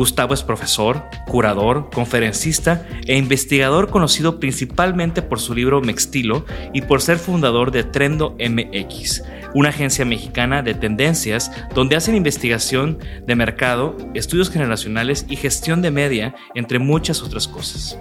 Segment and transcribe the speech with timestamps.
[0.00, 7.02] Gustavo es profesor, curador, conferencista e investigador conocido principalmente por su libro Mextilo y por
[7.02, 13.94] ser fundador de Trendo MX, una agencia mexicana de tendencias donde hacen investigación de mercado,
[14.14, 17.98] estudios generacionales y gestión de media, entre muchas otras cosas.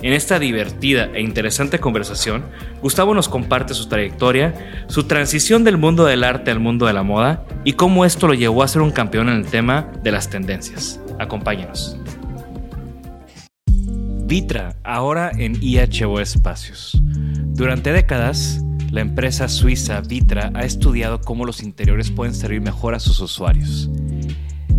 [0.00, 2.46] En esta divertida e interesante conversación,
[2.80, 7.02] Gustavo nos comparte su trayectoria, su transición del mundo del arte al mundo de la
[7.02, 10.30] moda y cómo esto lo llevó a ser un campeón en el tema de las
[10.30, 11.03] tendencias.
[11.18, 11.96] Acompáñenos.
[14.26, 17.00] Vitra, ahora en IHO Espacios.
[17.54, 23.00] Durante décadas, la empresa suiza Vitra ha estudiado cómo los interiores pueden servir mejor a
[23.00, 23.90] sus usuarios.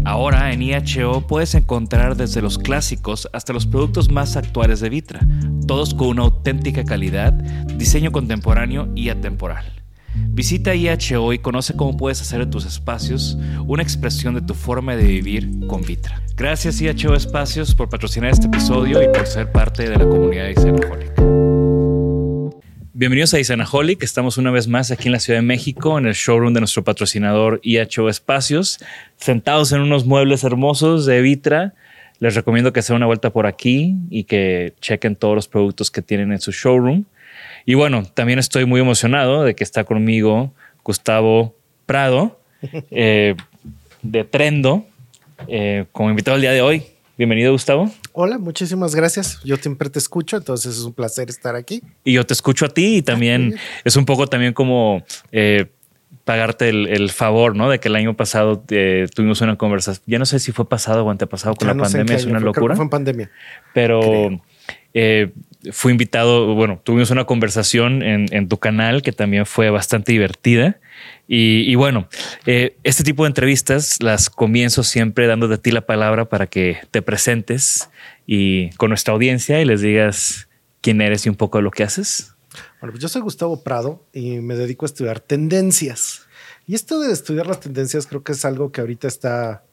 [0.04, 5.28] Ahora en IHO puedes encontrar desde los clásicos hasta los productos más actuales de Vitra,
[5.68, 9.85] todos con una auténtica calidad, diseño contemporáneo y atemporal.
[10.16, 13.38] Visita IHO y conoce cómo puedes hacer de tus espacios
[13.68, 16.22] una expresión de tu forma de vivir con Vitra.
[16.36, 20.56] Gracias IHO Espacios por patrocinar este episodio y por ser parte de la comunidad de
[22.98, 24.04] Bienvenidos a Isanaholic.
[24.04, 26.84] Estamos una vez más aquí en la Ciudad de México, en el showroom de nuestro
[26.84, 28.80] patrocinador IHO Espacios,
[29.18, 31.74] sentados en unos muebles hermosos de Vitra.
[32.20, 36.02] Les recomiendo que se una vuelta por aquí y que chequen todos los productos que
[36.02, 37.04] tienen en su showroom.
[37.66, 40.54] Y bueno, también estoy muy emocionado de que está conmigo
[40.84, 41.56] Gustavo
[41.88, 42.40] Prado
[42.92, 43.36] eh,
[44.04, 44.86] de Trendo
[45.48, 46.84] eh, como invitado el día de hoy.
[47.18, 47.92] Bienvenido, Gustavo.
[48.12, 49.40] Hola, muchísimas gracias.
[49.44, 51.82] Yo siempre te escucho, entonces es un placer estar aquí.
[52.04, 55.66] Y yo te escucho a ti y también es un poco también como eh,
[56.24, 57.70] pagarte el, favor, ¿no?
[57.70, 60.04] De que el año pasado eh, tuvimos una conversación.
[60.06, 62.76] Ya no sé si fue pasado o antepasado con la pandemia, es una locura.
[62.76, 63.32] fue en pandemia.
[63.74, 64.30] Pero
[64.94, 65.32] eh,
[65.72, 70.80] fui invitado, bueno, tuvimos una conversación en, tu canal que también fue bastante divertida.
[71.28, 72.08] Y, bueno,
[72.46, 76.80] eh, este tipo de entrevistas las comienzo siempre dando de ti la palabra para que
[76.92, 77.90] te presentes
[78.28, 80.48] y con nuestra audiencia y les digas
[80.82, 82.36] quién eres y un poco de lo que haces.
[82.80, 86.28] Bueno, pues yo soy Gustavo Prado y me dedico a estudiar tendencias.
[86.68, 89.64] Y esto de estudiar las tendencias creo que es algo que ahorita está,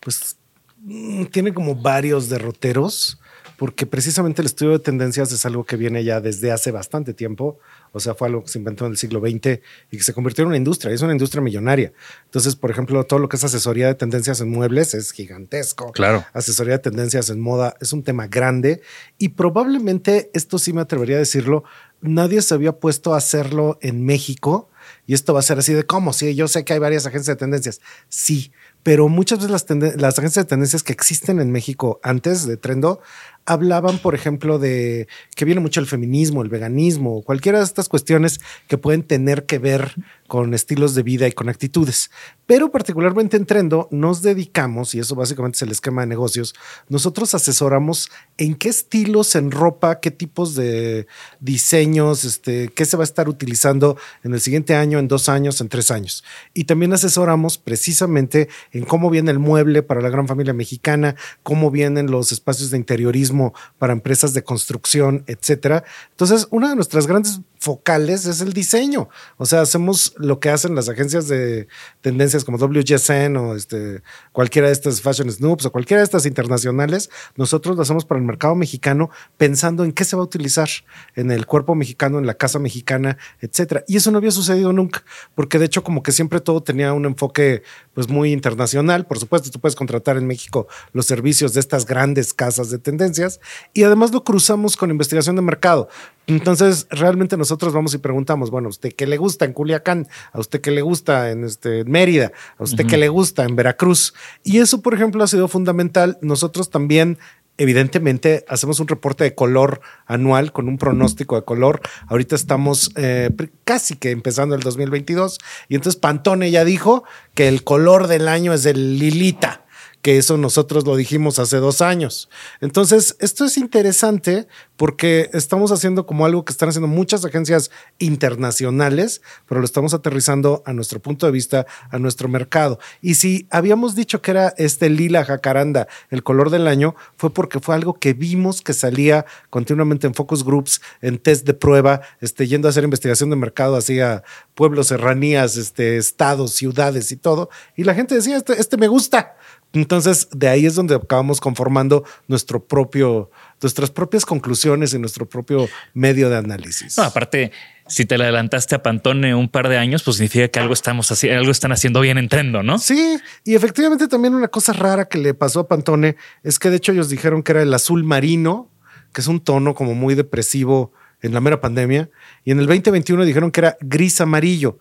[0.00, 0.36] pues,
[0.78, 3.18] mm, tiene como varios derroteros
[3.62, 7.60] porque precisamente el estudio de tendencias es algo que viene ya desde hace bastante tiempo,
[7.92, 9.60] o sea, fue algo que se inventó en el siglo XX
[9.92, 11.92] y que se convirtió en una industria, es una industria millonaria.
[12.24, 15.92] Entonces, por ejemplo, todo lo que es asesoría de tendencias en muebles es gigantesco.
[15.92, 16.24] Claro.
[16.32, 18.82] Asesoría de tendencias en moda es un tema grande
[19.16, 21.62] y probablemente, esto sí me atrevería a decirlo,
[22.00, 24.70] nadie se había puesto a hacerlo en México
[25.06, 27.36] Y esto va a ser así de cómo, sí, yo sé que hay varias agencias
[27.36, 27.80] de tendencias.
[28.08, 28.50] Sí,
[28.82, 33.00] pero muchas veces las, las agencias de tendencias que existen en México antes de Trendo
[33.46, 38.40] hablaban, por ejemplo, de que viene mucho el feminismo, el veganismo, cualquiera de estas cuestiones
[38.68, 39.94] que pueden tener que ver
[40.28, 42.10] con estilos de vida y con actitudes.
[42.46, 46.54] Pero particularmente en Trendo nos dedicamos, y eso básicamente es el esquema de negocios,
[46.88, 51.06] nosotros asesoramos en qué estilos en ropa, qué tipos de
[51.40, 55.60] diseños, este, qué se va a estar utilizando en el siguiente año, en dos años,
[55.60, 56.24] en tres años.
[56.54, 61.70] Y también asesoramos precisamente en cómo viene el mueble para la gran familia mexicana, cómo
[61.70, 63.31] vienen los espacios de interiorismo
[63.78, 65.84] para empresas de construcción, etcétera.
[66.10, 69.08] Entonces, una de nuestras grandes focales es el diseño.
[69.36, 71.68] O sea, hacemos lo que hacen las agencias de
[72.00, 77.08] tendencias como WGSN o este, cualquiera de estas Fashion Snoops o cualquiera de estas internacionales.
[77.36, 80.68] Nosotros lo hacemos para el mercado mexicano pensando en qué se va a utilizar
[81.14, 83.84] en el cuerpo mexicano, en la casa mexicana, etcétera.
[83.86, 85.04] Y eso no había sucedido nunca,
[85.36, 87.62] porque de hecho como que siempre todo tenía un enfoque
[87.94, 89.06] pues muy internacional.
[89.06, 93.38] Por supuesto, tú puedes contratar en México los servicios de estas grandes casas de tendencias
[93.72, 95.88] y además lo cruzamos con investigación de mercado.
[96.26, 100.06] Entonces, realmente nosotros vamos y preguntamos, bueno, ¿a usted qué le gusta en Culiacán?
[100.32, 102.32] ¿A usted qué le gusta en este, Mérida?
[102.58, 104.14] ¿A usted qué le gusta en Veracruz?
[104.44, 106.18] Y eso, por ejemplo, ha sido fundamental.
[106.22, 107.18] Nosotros también
[107.58, 111.80] evidentemente hacemos un reporte de color anual con un pronóstico de color.
[112.06, 113.30] Ahorita estamos eh,
[113.64, 117.04] casi que empezando el 2022 y entonces Pantone ya dijo
[117.34, 119.61] que el color del año es el lilita
[120.02, 122.28] que eso nosotros lo dijimos hace dos años.
[122.60, 127.70] Entonces, esto es interesante porque estamos haciendo como algo que están haciendo muchas agencias
[128.00, 132.80] internacionales, pero lo estamos aterrizando a nuestro punto de vista, a nuestro mercado.
[133.00, 137.60] Y si habíamos dicho que era este lila jacaranda, el color del año, fue porque
[137.60, 142.48] fue algo que vimos que salía continuamente en focus groups, en test de prueba, este,
[142.48, 147.50] yendo a hacer investigación de mercado hacia pueblos, serranías, este, estados, ciudades y todo.
[147.76, 149.36] Y la gente decía, este, este me gusta.
[149.72, 153.30] Entonces, de ahí es donde acabamos conformando nuestro propio,
[153.60, 156.98] nuestras propias conclusiones y nuestro propio medio de análisis.
[156.98, 157.52] No, aparte,
[157.86, 161.10] si te le adelantaste a Pantone un par de años, pues significa que algo estamos
[161.10, 162.78] haciendo, algo están haciendo bien en Trendo, ¿no?
[162.78, 166.76] Sí, y efectivamente también una cosa rara que le pasó a Pantone es que de
[166.76, 168.70] hecho ellos dijeron que era el azul marino,
[169.12, 170.92] que es un tono como muy depresivo
[171.22, 172.10] en la mera pandemia,
[172.44, 174.78] y en el 2021 dijeron que era gris amarillo.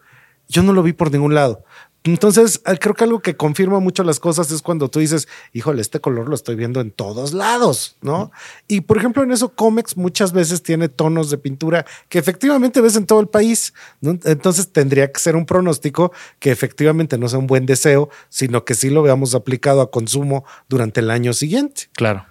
[0.47, 1.63] Yo no lo vi por ningún lado.
[2.03, 5.81] Entonces, eh, creo que algo que confirma mucho las cosas es cuando tú dices, híjole,
[5.81, 8.31] este color lo estoy viendo en todos lados, ¿no?
[8.67, 12.95] Y por ejemplo, en eso Comex muchas veces tiene tonos de pintura que efectivamente ves
[12.95, 13.73] en todo el país.
[14.01, 18.73] Entonces, tendría que ser un pronóstico que efectivamente no sea un buen deseo, sino que
[18.73, 21.83] sí lo veamos aplicado a consumo durante el año siguiente.
[21.93, 22.25] Claro,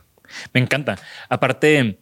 [0.52, 0.98] me encanta.
[1.28, 2.00] Aparte,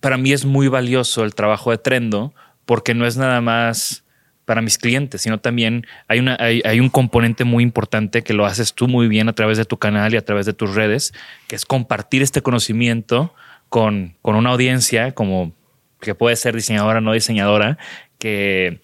[0.00, 4.04] para mí es muy valioso el trabajo de Trendo porque no es nada más
[4.46, 9.08] para mis clientes, sino también hay, un componente muy importante que lo haces tú muy
[9.08, 11.12] bien a través de tu canal y a través de tus redes,
[11.48, 13.34] que es compartir este conocimiento
[13.68, 15.52] con, con una audiencia como
[16.00, 17.76] que puede ser diseñadora, no diseñadora,
[18.18, 18.80] que,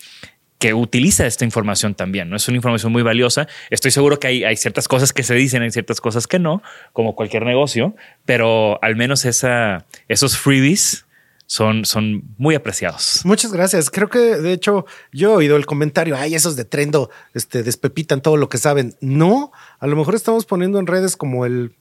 [0.59, 2.29] que utiliza esta información también.
[2.29, 2.37] ¿no?
[2.37, 3.47] Es una información muy valiosa.
[3.71, 6.61] Estoy seguro que hay, hay, ciertas cosas que se dicen, hay ciertas cosas que no,
[6.93, 7.95] como cualquier negocio,
[8.25, 11.07] pero al menos esa, esos freebies
[11.53, 13.21] son, son muy apreciados.
[13.25, 13.91] Muchas gracias.
[13.91, 18.23] Creo que de hecho yo he oído el comentario, ay, esos de Trendo este, despepitan
[18.23, 18.97] todo lo que saben.
[19.03, 21.77] No, a lo mejor estamos poniendo en redes como el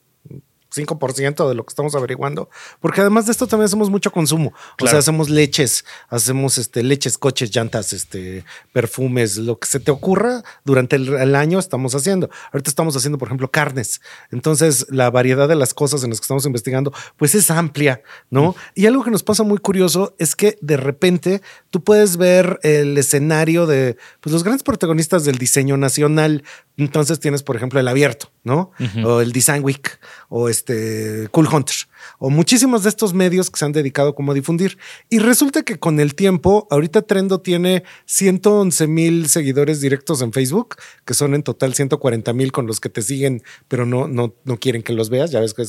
[0.74, 4.54] 5% de lo que estamos averiguando, porque además de esto también hacemos mucho consumo.
[4.82, 9.92] O sea, hacemos leches, hacemos este, leches, coches, llantas, este, perfumes, lo que se te
[9.92, 12.30] ocurra durante el, año estamos haciendo.
[12.51, 14.01] Ahorita estamos haciendo, por ejemplo, carnes.
[14.32, 18.56] Entonces, la variedad de las cosas en las que estamos investigando, pues es amplia, ¿no?
[18.75, 22.98] Y algo que nos pasa muy curioso es que de repente tú puedes ver el
[22.98, 26.44] escenario de pues, los grandes protagonistas del diseño nacional.
[26.78, 28.72] Entonces tienes, por ejemplo, el abierto, ¿no?
[29.04, 30.00] O el Design Week,
[30.30, 31.75] o este Cool Hunter,
[32.18, 34.78] o muchísimos de estos medios que se han dedicado como a difundir.
[35.10, 40.75] Y resulta que con el tiempo, ahorita Trendo tiene 111 mil seguidores directos en Facebook,
[41.06, 44.58] que son en total 140 mil con los que te siguen, pero no, no, no
[44.58, 45.32] quieren que los veas.
[45.32, 45.63] Ya ves que,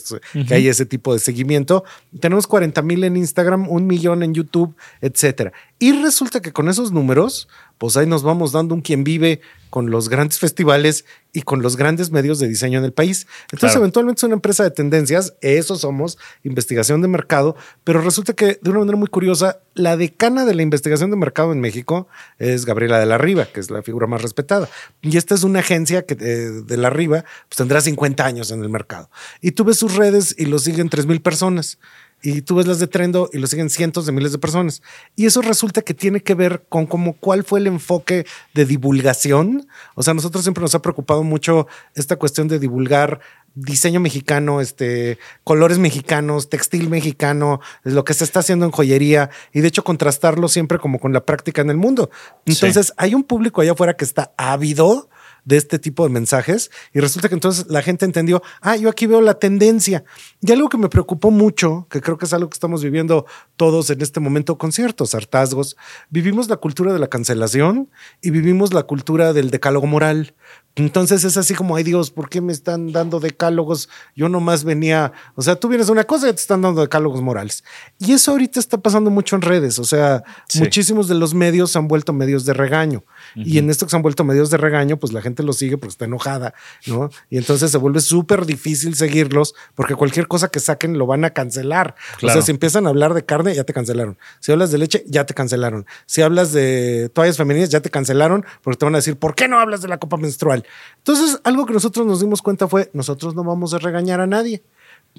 [0.46, 1.84] que hay ese tipo de seguimiento.
[2.20, 5.52] Tenemos 40 mil en Instagram, un millón en YouTube, etcétera.
[5.78, 7.48] Y resulta que con esos números,
[7.82, 11.76] pues ahí nos vamos dando un quien vive con los grandes festivales y con los
[11.76, 13.26] grandes medios de diseño en el país.
[13.50, 18.60] Entonces, eventualmente es una empresa de tendencias, eso somos, investigación de mercado, pero resulta que
[18.62, 22.06] de una manera muy curiosa, la decana de la investigación de mercado en México
[22.38, 24.68] es Gabriela de la Riva, que es la figura más respetada.
[25.00, 28.62] Y esta es una agencia que eh, de la Riva pues tendrá 50 años en
[28.62, 29.10] el mercado.
[29.40, 31.80] Y tú ves sus redes y lo siguen 3 mil personas.
[32.22, 34.80] Y tú ves las de Trendo y lo siguen cientos de miles de personas.
[35.16, 38.24] Y eso resulta que tiene que ver con como cuál fue el enfoque
[38.54, 39.66] de divulgación.
[39.96, 43.20] O sea, nosotros siempre nos ha preocupado mucho esta cuestión de divulgar
[43.54, 49.60] diseño mexicano, este, colores mexicanos, textil mexicano, lo que se está haciendo en joyería y
[49.60, 52.10] de hecho contrastarlo siempre como con la práctica en el mundo.
[52.46, 55.10] Entonces hay un público allá afuera que está ávido
[55.44, 59.06] de este tipo de mensajes y resulta que entonces la gente entendió, ah, yo aquí
[59.06, 60.04] veo la tendencia.
[60.40, 63.90] Y algo que me preocupó mucho, que creo que es algo que estamos viviendo todos
[63.90, 65.76] en este momento con ciertos hartazgos,
[66.10, 70.34] vivimos la cultura de la cancelación y vivimos la cultura del decálogo moral.
[70.74, 73.90] Entonces es así como, ay Dios, ¿por qué me están dando decálogos?
[74.16, 77.20] Yo nomás venía, o sea, tú vienes de una cosa y te están dando decálogos
[77.20, 77.62] morales.
[77.98, 80.22] Y eso ahorita está pasando mucho en redes, o sea,
[80.58, 83.04] muchísimos de los medios se han vuelto medios de regaño.
[83.34, 85.78] Y en esto que se han vuelto medios de regaño, pues la gente los sigue
[85.78, 86.54] porque está enojada,
[86.86, 87.10] ¿no?
[87.30, 91.30] Y entonces se vuelve súper difícil seguirlos porque cualquier cosa que saquen lo van a
[91.30, 91.94] cancelar.
[92.22, 94.18] O sea, si empiezan a hablar de carne, ya te cancelaron.
[94.40, 95.86] Si hablas de leche, ya te cancelaron.
[96.06, 99.48] Si hablas de toallas femeninas, ya te cancelaron porque te van a decir, ¿por qué
[99.48, 100.64] no hablas de la copa menstrual?
[100.98, 104.62] Entonces, algo que nosotros nos dimos cuenta fue, nosotros no vamos a regañar a nadie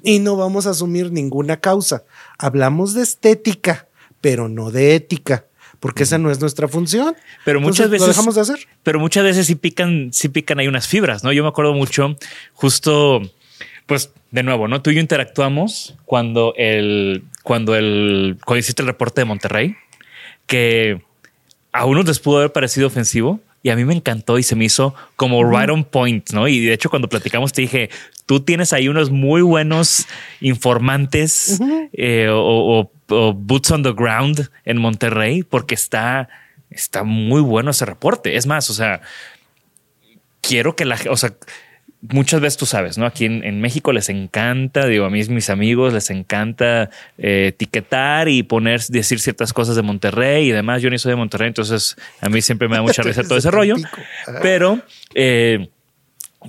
[0.02, 2.04] y no vamos a asumir ninguna causa.
[2.38, 3.88] Hablamos de estética,
[4.20, 5.46] pero no de ética
[5.84, 7.14] porque esa no es nuestra función.
[7.44, 8.58] Pero muchas veces lo dejamos de hacer.
[8.82, 11.30] Pero muchas veces sí pican, sí pican hay unas fibras, ¿no?
[11.30, 12.16] Yo me acuerdo mucho,
[12.54, 13.20] justo,
[13.84, 14.80] pues de nuevo, ¿no?
[14.80, 19.76] Tú y yo interactuamos cuando el, cuando el, cuando hiciste el reporte de Monterrey,
[20.46, 21.02] que
[21.70, 24.66] a unos les pudo haber parecido ofensivo, y a mí me encantó y se me
[24.66, 26.46] hizo como right on point, ¿no?
[26.46, 27.88] Y de hecho cuando platicamos te dije,
[28.26, 30.06] tú tienes ahí unos muy buenos
[30.42, 31.58] informantes
[31.94, 36.28] eh, o, boots on the ground en Monterrey porque está,
[36.68, 38.36] está muy bueno ese reporte.
[38.36, 39.00] Es más, o sea,
[40.42, 41.32] quiero que la, o sea,
[42.10, 43.06] muchas veces tú sabes, ¿no?
[43.06, 48.42] Aquí en, México les encanta, digo, a mí mis amigos les encanta eh, etiquetar y
[48.42, 50.82] poner, decir ciertas cosas de Monterrey y demás.
[50.82, 53.50] Yo ni soy de Monterrey, entonces a mí siempre me da mucha risa todo ese
[53.50, 53.76] rollo.
[54.42, 54.80] Pero
[55.14, 55.68] eh,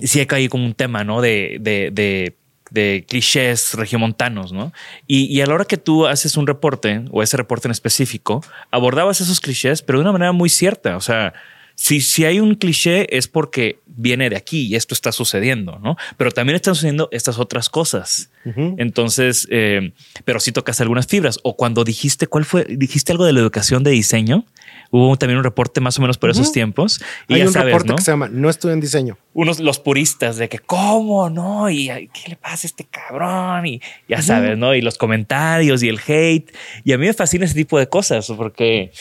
[0.02, 1.20] sí hay caído como un tema, ¿no?
[1.20, 2.36] De, de, de,
[2.70, 4.72] de clichés regiomontanos, ¿no?
[5.06, 8.44] Y, y, a la hora que tú haces un reporte o ese reporte en específico,
[8.70, 10.96] abordabas esos clichés, pero de una manera muy cierta.
[10.96, 11.32] O sea,
[11.76, 15.96] si, si hay un cliché es porque viene de aquí y esto está sucediendo, ¿no?
[16.16, 18.30] Pero también están sucediendo estas otras cosas.
[18.78, 19.92] Entonces, eh,
[20.24, 21.40] pero sí tocas algunas fibras.
[21.42, 22.64] O cuando dijiste, ¿cuál fue?
[22.64, 24.44] Dijiste algo de la educación de diseño.
[24.92, 27.00] Hubo también un reporte más o menos por esos tiempos.
[27.26, 29.18] Y Hay un reporte que se llama No estudio en diseño.
[29.34, 31.28] Unos, los puristas de que, ¿cómo?
[31.28, 33.66] No, y qué le pasa a este cabrón.
[33.66, 34.74] Y ya sabes, ¿no?
[34.74, 36.54] Y los comentarios y el hate.
[36.84, 38.92] Y a mí me fascina ese tipo de cosas porque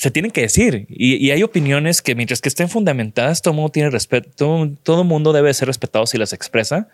[0.00, 3.90] se tienen que decir y, hay opiniones que mientras que estén fundamentadas, todo mundo tiene
[3.90, 6.88] respeto, todo, mundo debe ser respetado si las expresa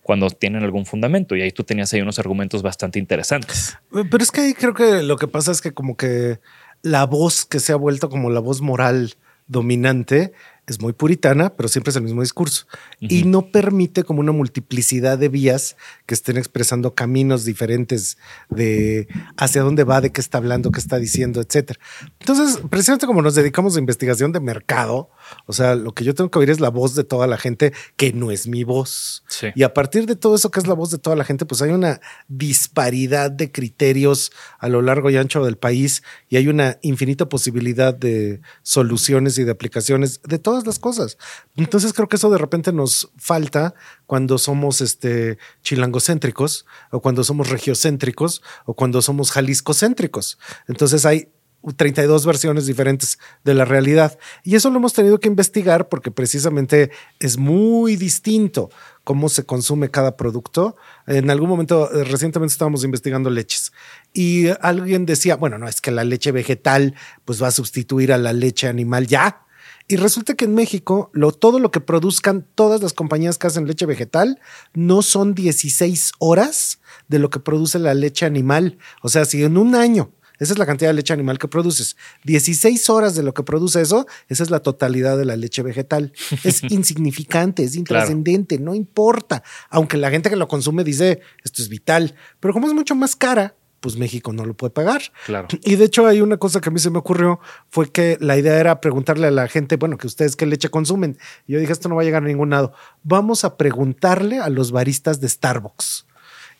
[0.00, 1.34] cuando tienen algún fundamento.
[1.34, 3.76] Y ahí tú tenías ahí unos argumentos bastante interesantes.
[3.90, 6.38] Pero es que ahí creo que lo que pasa es que como que
[6.82, 9.14] la voz que se ha vuelto como la voz moral
[9.48, 10.32] dominante
[10.72, 12.66] es muy puritana, pero siempre es el mismo discurso
[13.00, 15.76] y no permite como una multiplicidad de vías
[16.06, 18.18] que estén expresando caminos diferentes
[18.50, 21.78] de hacia dónde va, de qué está hablando, qué está diciendo, etcétera.
[22.20, 25.10] Entonces, precisamente como nos dedicamos a investigación de mercado,
[25.46, 27.72] o sea, lo que yo tengo que oír es la voz de toda la gente
[27.96, 29.24] que no es mi voz.
[29.54, 31.62] Y a partir de todo eso que es la voz de toda la gente, pues
[31.62, 36.78] hay una disparidad de criterios a lo largo y ancho del país y hay una
[36.82, 41.18] infinita posibilidad de soluciones y de aplicaciones de todo las cosas.
[41.56, 43.74] Entonces creo que eso de repente nos falta
[44.06, 50.38] cuando somos este chilangocéntricos o cuando somos regiocéntricos o cuando somos jaliscocéntricos.
[50.68, 51.28] Entonces hay
[51.76, 54.18] 32 versiones diferentes de la realidad.
[54.42, 56.90] Y eso lo hemos tenido que investigar porque precisamente
[57.20, 58.70] es muy distinto
[59.04, 60.76] cómo se consume cada producto.
[61.06, 63.72] En algún momento, eh, recientemente estábamos investigando leches
[64.12, 68.18] y alguien decía, bueno, no es que la leche vegetal pues va a sustituir a
[68.18, 69.42] la leche animal ya.
[69.88, 73.66] Y resulta que en México, lo, todo lo que produzcan todas las compañías que hacen
[73.66, 74.40] leche vegetal
[74.74, 78.78] no son 16 horas de lo que produce la leche animal.
[79.02, 81.96] O sea, si en un año, esa es la cantidad de leche animal que produces,
[82.24, 86.12] 16 horas de lo que produce eso, esa es la totalidad de la leche vegetal.
[86.44, 89.42] Es insignificante, es intrascendente, no importa.
[89.70, 93.14] Aunque la gente que lo consume dice, esto es vital, pero como es mucho más
[93.14, 95.02] cara, pues México no lo puede pagar.
[95.26, 95.48] Claro.
[95.64, 98.38] Y de hecho hay una cosa que a mí se me ocurrió, fue que la
[98.38, 101.18] idea era preguntarle a la gente, bueno, que ustedes qué leche consumen.
[101.46, 102.72] Y yo dije, esto no va a llegar a ningún lado.
[103.02, 106.06] Vamos a preguntarle a los baristas de Starbucks.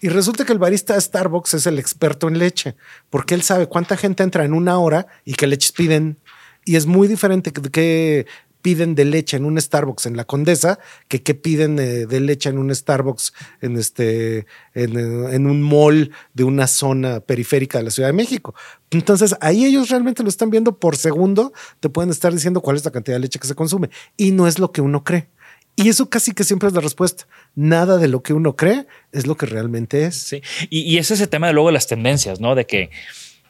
[0.00, 2.74] Y resulta que el barista de Starbucks es el experto en leche,
[3.08, 6.18] porque él sabe cuánta gente entra en una hora y qué leches piden.
[6.64, 8.26] Y es muy diferente que
[8.62, 10.78] piden de leche en un Starbucks en la Condesa
[11.08, 16.12] que qué piden eh, de leche en un Starbucks en, este, eh, en un mall
[16.32, 18.54] de una zona periférica de la Ciudad de México.
[18.90, 22.84] Entonces ahí ellos realmente lo están viendo por segundo, te pueden estar diciendo cuál es
[22.84, 25.28] la cantidad de leche que se consume y no es lo que uno cree.
[25.74, 27.26] Y eso casi que siempre es la respuesta.
[27.54, 30.16] Nada de lo que uno cree es lo que realmente es.
[30.16, 30.42] Sí.
[30.68, 32.54] Y, y es ese tema de luego las tendencias, ¿no?
[32.54, 32.90] De que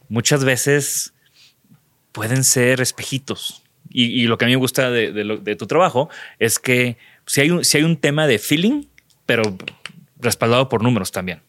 [0.09, 1.15] muchas veces
[2.13, 3.62] pueden ser espejitos.
[3.93, 6.09] Y, lo que a mí me gusta de, lo, de tu trabajo
[6.39, 6.97] es que
[7.27, 8.85] si hay, un, si hay un tema de feeling,
[9.27, 9.43] pero
[10.23, 11.43] respaldado por números también.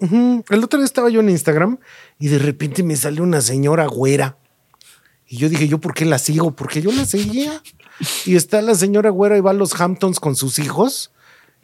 [0.50, 1.78] El otro día estaba yo en Instagram
[2.20, 4.38] y de repente me sale una señora güera.
[5.28, 6.56] Y yo dije, ¿yo por qué la sigo?
[6.56, 7.62] Porque yo la seguía.
[8.26, 11.13] Y está la señora güera y va a los Hamptons con sus hijos.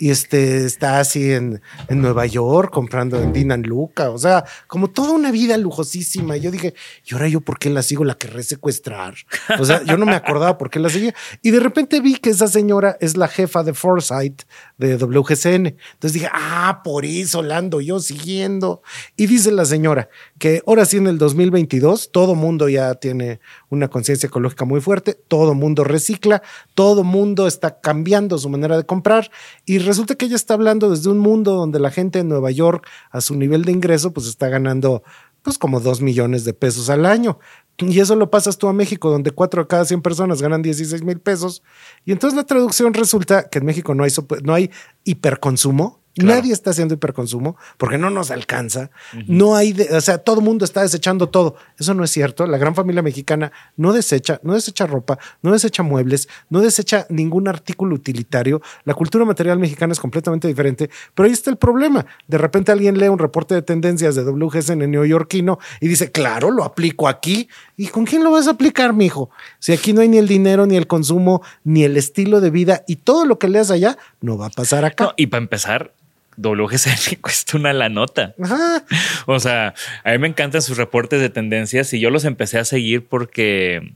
[0.02, 4.12] Y este está así en, en Nueva York comprando en Dinan Luca.
[4.12, 6.38] O sea, como toda una vida lujosísima.
[6.38, 6.74] Y yo dije,
[7.06, 8.06] ¿y ahora yo por qué la sigo?
[8.06, 9.16] La querré secuestrar.
[9.60, 11.14] O sea, yo no me acordaba por qué la seguía.
[11.42, 14.44] Y de repente vi que esa señora es la jefa de Foresight
[14.78, 15.66] de WGCN.
[15.68, 18.82] Entonces dije, ah, por eso la ando yo siguiendo.
[19.18, 23.90] Y dice la señora que ahora sí en el 2022 todo mundo ya tiene una
[23.90, 26.42] conciencia ecológica muy fuerte, todo mundo recicla,
[26.74, 29.30] todo mundo está cambiando su manera de comprar
[29.66, 32.88] y resulta que ella está hablando desde un mundo donde la gente en Nueva York
[33.12, 35.04] a su nivel de ingreso pues está ganando
[35.42, 37.40] pues como dos millones de pesos al año.
[37.78, 41.04] Y eso lo pasas tú a México, donde cuatro de cada 100 personas ganan 16
[41.04, 41.64] mil pesos.
[42.06, 44.06] Y entonces la traducción resulta que en México no
[44.44, 44.70] no hay
[45.06, 45.99] hiperconsumo.
[46.20, 46.42] Claro.
[46.42, 48.92] Nadie está haciendo hiperconsumo porque no nos alcanza.
[49.14, 49.26] Uh -huh.
[49.28, 51.56] No hay, de, o sea, todo el mundo está desechando todo.
[51.78, 52.46] Eso no es cierto.
[52.46, 57.48] La gran familia mexicana no desecha, no desecha ropa, no desecha muebles, no desecha ningún
[57.48, 58.62] artículo utilitario.
[58.84, 60.90] La cultura material mexicana es completamente diferente.
[61.16, 62.06] Pero ahí está el problema.
[62.28, 66.52] De repente alguien lee un reporte de tendencias de WGCN en neoyorquino y dice, claro,
[66.52, 67.50] lo aplico aquí.
[67.78, 69.30] ¿Y con quién lo vas a aplicar, mijo?
[69.60, 72.84] Si aquí no hay ni el dinero, ni el consumo, ni el estilo de vida
[72.88, 75.06] y todo lo que leas allá no va a pasar acá.
[75.06, 75.94] No, y para empezar,
[76.40, 78.34] WGCN cuesta una la nota.
[78.42, 78.86] Ajá.
[79.26, 82.66] O sea, a mí me encantan sus reportes de tendencias y yo los empecé a
[82.66, 83.94] seguir porque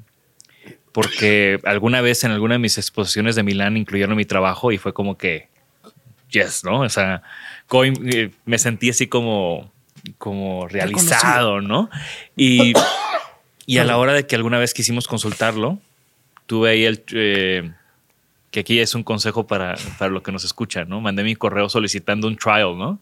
[0.92, 4.94] porque alguna vez en alguna de mis exposiciones de Milán incluyeron mi trabajo y fue
[4.94, 5.48] como que
[6.30, 6.82] yes, ¿no?
[6.82, 7.24] O sea,
[7.72, 9.72] eh, me sentí así como
[10.18, 11.90] como realizado, ¿no?
[12.36, 12.74] Y,
[13.66, 15.80] y a la hora de que alguna vez quisimos consultarlo,
[16.46, 17.72] tuve ahí el eh,
[18.54, 21.02] que aquí es un consejo para, para lo que nos escucha, ¿no?
[21.02, 23.02] Mandé mi correo solicitando un trial, ¿no?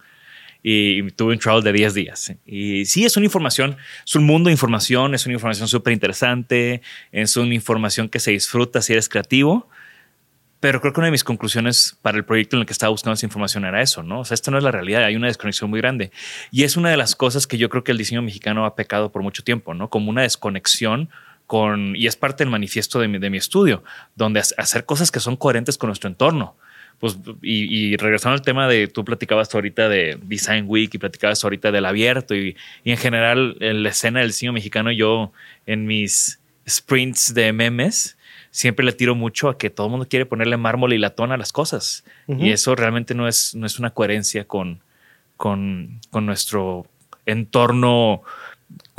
[0.64, 2.34] Y, tuve un trial de 10 días.
[2.46, 3.76] Y sí, es una información,
[4.08, 8.32] es un mundo de información, es una información súper interesante, es una información que se
[8.32, 9.68] disfruta si eres creativo,
[10.62, 13.16] pero creo que una de mis conclusiones para el proyecto en el que estaba buscando
[13.16, 14.22] esa información era eso, ¿no?
[14.22, 16.12] O sea, esta no es la realidad, hay una desconexión muy grande.
[16.52, 19.12] Y es una de las cosas que yo creo que el diseño mexicano ha pecado
[19.12, 19.90] por mucho tiempo, ¿no?
[19.90, 21.10] Como una desconexión
[21.52, 23.84] con, y es parte del manifiesto de mi, de mi estudio,
[24.16, 26.56] donde hacer cosas que son coherentes con nuestro entorno.
[26.98, 31.44] Pues, y, y, regresando al tema de, tú platicabas ahorita de Design Week y platicabas
[31.44, 35.34] ahorita del abierto y, y en general en la escena del cine mexicano, yo
[35.66, 38.18] en mis sprints de memes,
[38.50, 41.38] siempre le tiro mucho a que todo el mundo quiere ponerle mármol y latón a
[41.38, 42.06] las cosas.
[42.28, 42.46] Uh -huh.
[42.46, 44.80] Y eso realmente no es, no es una coherencia con,
[45.36, 46.86] con, con nuestro
[47.26, 48.24] entorno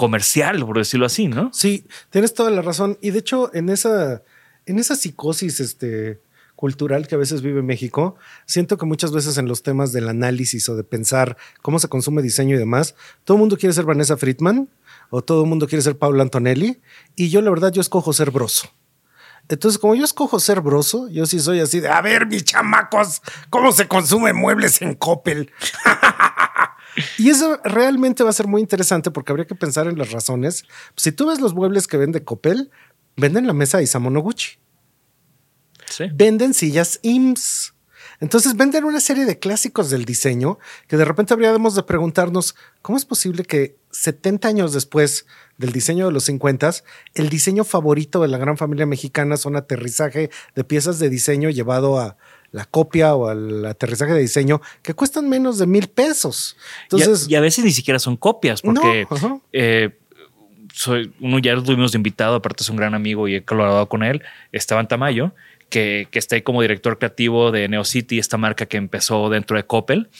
[0.02, 1.50] comercial, por decirlo así, ¿no?
[1.52, 2.98] Sí, tienes toda la razón.
[3.00, 4.24] Y de hecho, en esa,
[4.66, 6.20] en esa psicosis este,
[6.56, 10.68] cultural que a veces vive México, siento que muchas veces en los temas del análisis
[10.68, 14.16] o de pensar cómo se consume diseño y demás, todo el mundo quiere ser Vanessa
[14.16, 14.68] Friedman
[15.10, 16.80] o todo el mundo quiere ser Pablo Antonelli.
[17.14, 18.70] Y yo, la verdad, yo escojo ser broso.
[19.48, 23.22] Entonces, como yo escojo ser broso, yo sí soy así de, a ver, mis chamacos,
[23.50, 25.52] ¿cómo se consumen muebles en Coppel?
[27.18, 30.64] y eso realmente va a ser muy interesante porque habría que pensar en las razones.
[30.96, 32.70] Si tú ves los muebles que vende Coppel,
[33.16, 34.58] venden la mesa Isamu Noguchi.
[35.88, 36.04] Sí.
[36.12, 37.74] Venden sillas IMSS.
[38.20, 42.96] Entonces venden una serie de clásicos del diseño que de repente habríamos de preguntarnos cómo
[42.96, 45.26] es posible que 70 años después
[45.58, 46.70] del diseño de los 50,
[47.14, 51.98] el diseño favorito de la gran familia mexicana son aterrizaje de piezas de diseño llevado
[51.98, 52.16] a
[52.52, 56.56] la copia o al aterrizaje de diseño que cuestan menos de mil pesos.
[56.84, 59.98] Entonces, y a, y a veces ni siquiera son copias porque no, eh,
[60.72, 63.88] soy, uno ya lo tuvimos de invitado, aparte es un gran amigo y he colaborado
[63.88, 65.32] con él, Esteban Tamayo
[65.72, 69.64] que, que, está ahí como director creativo de NeoCity, esta marca que empezó dentro de
[69.64, 70.10] Coppel.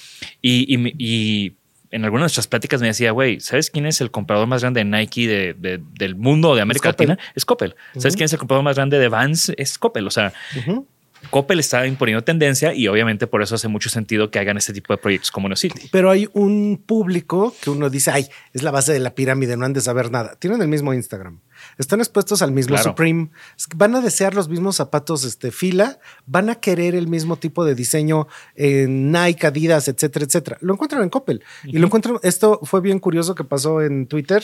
[0.41, 1.57] Y, y, y
[1.91, 4.83] en algunas de nuestras pláticas me decía, güey, ¿sabes quién es el comprador más grande
[4.83, 7.19] de Nike de, de, del mundo de América es Latina?
[7.35, 7.75] Es Coppel.
[7.75, 8.01] Uh -huh.
[8.01, 9.53] ¿Sabes quién es el comprador más grande de Vans?
[9.59, 10.07] Es Coppel.
[10.07, 10.87] O sea, uh -huh.
[11.31, 14.93] Coppel está imponiendo tendencia y obviamente por eso hace mucho sentido que hagan este tipo
[14.93, 15.89] de proyectos como NeoCity.
[15.91, 19.65] Pero hay un público que uno dice, ay, es la base de la pirámide, no
[19.65, 20.37] han de saber nada.
[20.39, 21.41] Tienen el mismo Instagram.
[21.79, 22.91] están expuestos al mismo Claro.
[22.91, 23.31] Supreme,
[23.77, 27.75] van a desear los mismos zapatos este, fila, van a querer el mismo tipo de
[27.75, 30.59] diseño en Nike, Adidas, etcétera, etcétera.
[30.61, 32.19] Lo encuentran en Coppel y lo encuentran.
[32.23, 34.43] Esto fue bien curioso que pasó en Twitter.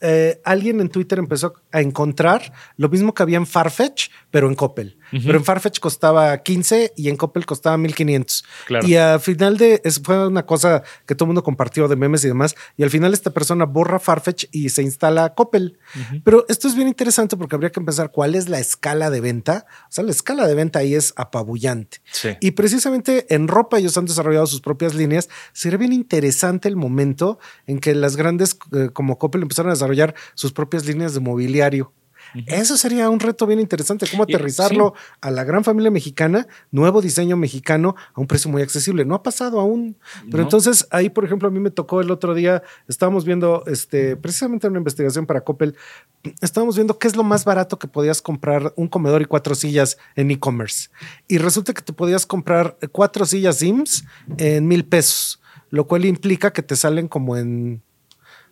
[0.00, 4.54] Eh, alguien en Twitter empezó a encontrar lo mismo que había en Farfetch, pero en
[4.54, 4.98] Coppel.
[5.24, 8.44] Pero en Farfetch costaba 15 y en Coppel costaba 1500.
[8.66, 8.86] Claro.
[8.88, 12.24] Y al final de es- fue una cosa que todo el mundo compartió de memes
[12.24, 12.54] y demás.
[12.76, 15.78] Y al final esta persona borra Farfetch y se instala Coppel.
[16.24, 19.66] Pero esto es bien interesante porque habría que pensar cuál es la escala de venta.
[19.88, 21.98] O sea, la escala de venta ahí es apabullante.
[22.10, 22.30] Sí.
[22.40, 25.28] Y precisamente en ropa ellos han desarrollado sus propias líneas.
[25.52, 30.14] Sería bien interesante el momento en que las grandes eh, como Coppel empezaron a desarrollar
[30.34, 31.92] sus propias líneas de mobiliario.
[32.46, 37.36] Eso sería un reto bien interesante, cómo aterrizarlo a la gran familia mexicana, nuevo diseño
[37.36, 39.04] mexicano a un precio muy accesible.
[39.04, 40.42] No ha pasado aún, pero No.
[40.44, 44.66] entonces ahí, por ejemplo, a mí me tocó el otro día, estábamos viendo, este, precisamente
[44.66, 45.76] una investigación para Coppel,
[46.40, 49.98] estábamos viendo qué es lo más barato que podías comprar un comedor y cuatro sillas
[50.16, 50.88] en e-commerce.
[51.28, 54.04] Y resulta que te podías comprar cuatro sillas Sims
[54.38, 57.82] en mil pesos, lo cual implica que te salen como en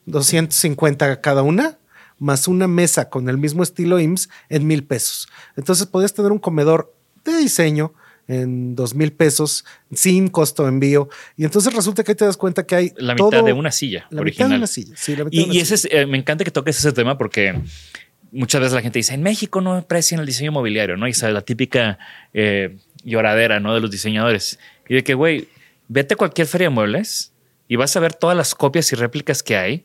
[0.07, 1.79] 250 cada una,
[2.19, 5.29] más una mesa con el mismo estilo IMSS en mil pesos.
[5.57, 6.95] Entonces podías tener un comedor
[7.25, 7.93] de diseño
[8.29, 11.09] en dos mil pesos sin costo de envío.
[11.37, 13.73] Y entonces resulta que ahí te das cuenta que hay La mitad todo- de una
[13.73, 14.51] silla la mitad original.
[14.51, 14.95] de una silla.
[14.97, 15.95] Sí, la mitad de Y, una y ese silla.
[15.99, 17.61] es, eh, me encanta que toques ese tema porque
[18.31, 21.07] muchas veces la gente dice en México no aprecian el diseño mobiliario, ¿no?
[21.09, 21.99] Y esa es la típica
[22.33, 23.75] eh, lloradera, ¿no?
[23.75, 24.59] De los diseñadores.
[24.89, 25.49] Y de que, güey,
[25.89, 27.33] vete a cualquier feria de muebles
[27.69, 29.85] y vas a ver todas las copias y réplicas que hay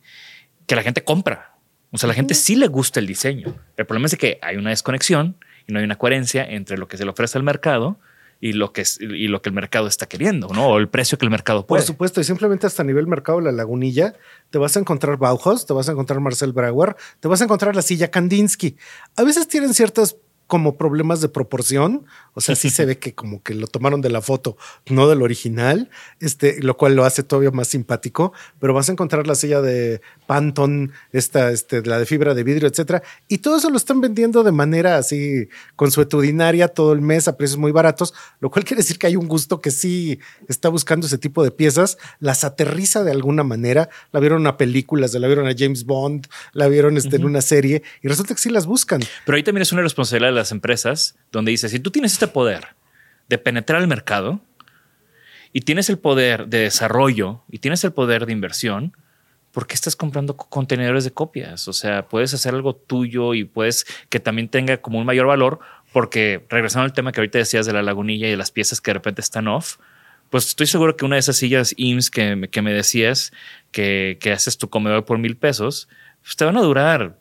[0.68, 1.57] que la gente compra.
[1.98, 3.56] O sea, a la gente sí le gusta el diseño.
[3.76, 6.96] El problema es que hay una desconexión y no hay una coherencia entre lo que
[6.96, 7.98] se le ofrece al mercado
[8.40, 10.68] y lo que, es, y lo que el mercado está queriendo, ¿no?
[10.68, 11.82] O el precio que el mercado Por puede.
[11.82, 14.14] supuesto, y simplemente hasta a nivel mercado La Lagunilla,
[14.52, 17.76] te vas a encontrar Bauhaus, te vas a encontrar Marcel Brauer, te vas a encontrar
[17.76, 18.78] la silla Kandinsky.
[19.16, 23.44] A veces tienen ciertas como problemas de proporción, o sea, sí se ve que como
[23.44, 24.58] que lo tomaron de la foto,
[24.88, 29.28] no del original, este, lo cual lo hace todavía más simpático, pero vas a encontrar
[29.28, 33.70] la silla de Pantone, esta, este, la de fibra de vidrio, etcétera, y todo eso
[33.70, 38.50] lo están vendiendo de manera así consuetudinaria todo el mes a precios muy baratos, lo
[38.50, 41.98] cual quiere decir que hay un gusto que sí está buscando ese tipo de piezas,
[42.20, 45.86] las aterriza de alguna manera, la vieron en una película, se la vieron a James
[45.86, 49.02] Bond, la vieron este, en una serie, y resulta que sí las buscan.
[49.26, 52.76] Pero ahí también es una responsabilidad las empresas donde dice, si tú tienes este poder
[53.30, 54.40] de penetrar el mercado
[55.54, 58.96] y tienes el poder de desarrollo y tienes el poder de inversión,
[59.52, 61.68] ¿por qué estás comprando co- contenedores de copias?
[61.68, 65.60] O sea, puedes hacer algo tuyo y puedes que también tenga como un mayor valor,
[65.94, 68.92] porque regresando al tema que ahorita decías de la lagunilla y de las piezas que
[68.92, 69.78] de repente están off,
[70.30, 73.32] pues estoy seguro que una de esas sillas IMSS que, que me decías
[73.72, 75.88] que, que haces tu comedor por mil pesos,
[76.22, 77.18] pues te van a durar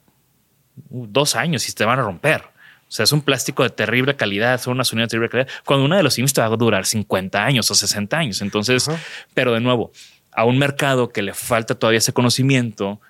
[0.90, 2.42] uh, dos años y te van a romper.
[2.88, 5.48] O sea, es un plástico de terrible calidad, son unas unidades de terrible calidad.
[5.64, 8.42] Cuando una de los IMSS va a durar 50 años o 60 años.
[8.42, 9.00] Entonces, Ajá.
[9.34, 9.90] pero de nuevo,
[10.30, 13.00] a un mercado que le falta todavía ese conocimiento,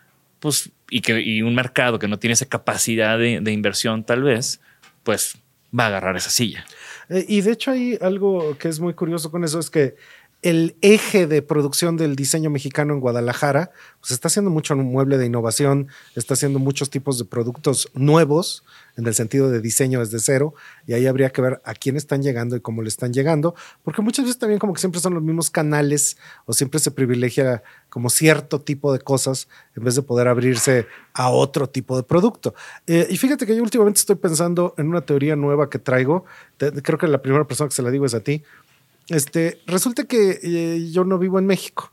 [0.41, 4.23] pues, y que y un mercado que no tiene esa capacidad de, de inversión, tal
[4.23, 4.61] vez,
[5.03, 5.37] pues
[5.79, 6.65] va a agarrar esa silla.
[7.09, 9.97] Eh, y de hecho hay algo que es muy curioso con eso, es que
[10.43, 13.71] el eje de producción del diseño mexicano en Guadalajara,
[14.01, 18.63] pues está haciendo mucho mueble de innovación, está haciendo muchos tipos de productos nuevos
[18.97, 20.55] en el sentido de diseño desde cero,
[20.87, 24.03] y ahí habría que ver a quién están llegando y cómo le están llegando, porque
[24.03, 28.09] muchas veces también como que siempre son los mismos canales o siempre se privilegia como
[28.09, 32.55] cierto tipo de cosas en vez de poder abrirse a otro tipo de producto.
[32.87, 36.25] Eh, y fíjate que yo últimamente estoy pensando en una teoría nueva que traigo,
[36.59, 38.43] creo que la primera persona que se la digo es a ti.
[39.09, 41.93] Este, resulta que eh, yo no vivo en México.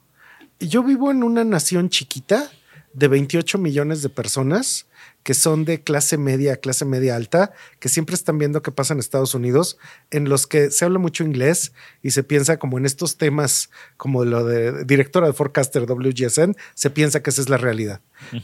[0.60, 2.50] Yo vivo en una nación chiquita
[2.94, 4.88] de 28 millones de personas
[5.24, 9.00] que son de clase media, clase media alta, que siempre están viendo qué pasa en
[9.00, 9.78] Estados Unidos,
[10.12, 11.72] en los que se habla mucho inglés
[12.02, 16.90] y se piensa como en estos temas, como lo de directora de Forecaster WGSN, se
[16.90, 18.02] piensa que esa es la realidad.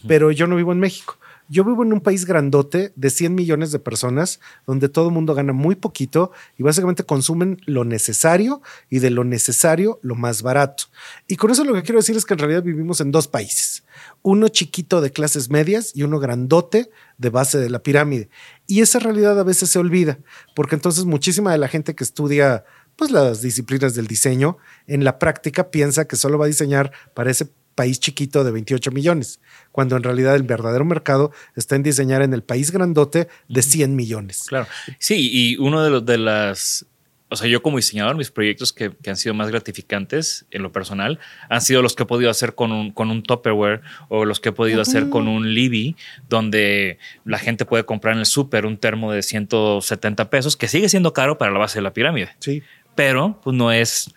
[0.08, 1.18] Pero yo no vivo en México.
[1.52, 5.34] Yo vivo en un país grandote de 100 millones de personas, donde todo el mundo
[5.34, 10.84] gana muy poquito y básicamente consumen lo necesario y de lo necesario lo más barato.
[11.28, 13.84] Y con eso lo que quiero decir es que en realidad vivimos en dos países.
[14.22, 18.30] Uno chiquito de clases medias y uno grandote de base de la pirámide.
[18.68, 20.20] Y esa realidad a veces se olvida,
[20.56, 22.64] porque entonces muchísima de la gente que estudia
[23.00, 27.32] pues las disciplinas del diseño, en la práctica piensa que solo va a diseñar para
[27.32, 29.40] ese país chiquito de 28 millones,
[29.72, 33.96] cuando en realidad el verdadero mercado está en diseñar en el país grandote de 100
[33.96, 34.44] millones.
[34.50, 34.68] Claro.
[34.98, 36.86] Sí, y uno de los de las
[37.30, 40.74] o sea, yo como diseñador, mis proyectos que, que, han sido más gratificantes en lo
[40.74, 44.42] personal han sido los que he podido hacer con un, con un Tupperware o los
[44.42, 45.96] que he podido hacer con un Libby,
[46.28, 50.90] donde la gente puede comprar en el súper un termo de 170 pesos, que sigue
[50.90, 52.32] siendo caro para la base de la pirámide.
[52.40, 52.62] Sí.
[52.96, 54.14] Pero pues no es,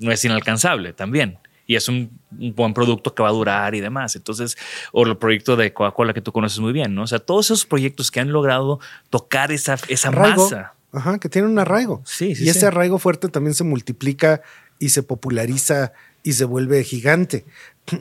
[0.00, 3.80] no es inalcanzable también y es un, un, buen producto que va a durar y
[3.80, 4.16] demás.
[4.16, 4.56] Entonces,
[4.92, 7.02] o el proyecto de Coca-Cola que tú conoces muy bien, ¿no?
[7.02, 10.74] O sea, todos esos proyectos que han logrado tocar esa, esa masa.
[10.92, 12.02] Ajá, que tienen un arraigo.
[12.04, 14.42] Sí, sí, y ese arraigo fuerte también se multiplica
[14.78, 17.44] y se populariza y se vuelve gigante.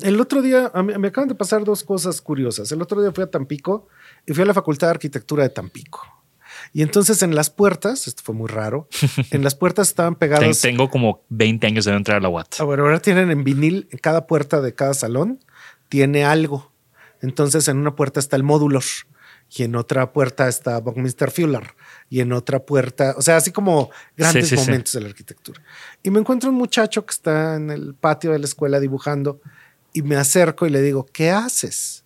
[0.01, 2.71] El otro día, a mí, me acaban de pasar dos cosas curiosas.
[2.71, 3.87] El otro día fui a Tampico
[4.25, 6.14] y fui a la Facultad de Arquitectura de Tampico.
[6.73, 8.87] Y entonces en las puertas, esto fue muy raro,
[9.31, 10.61] en las puertas estaban pegados.
[10.61, 12.55] Tengo como 20 años de no entrar a la UAT.
[12.59, 15.43] Ah, bueno, ahora tienen en vinil, en cada puerta de cada salón
[15.89, 16.71] tiene algo.
[17.21, 18.79] Entonces en una puerta está el módulo
[19.49, 21.75] y en otra puerta está Buckminster Fuller
[22.09, 24.67] y en otra puerta, o sea, así como grandes Sí, sí, sí.
[24.69, 25.61] momentos de la arquitectura.
[26.03, 29.39] Y me encuentro un muchacho que está en el patio de la escuela dibujando
[29.93, 32.03] y me acerco y le digo, ¿qué haces?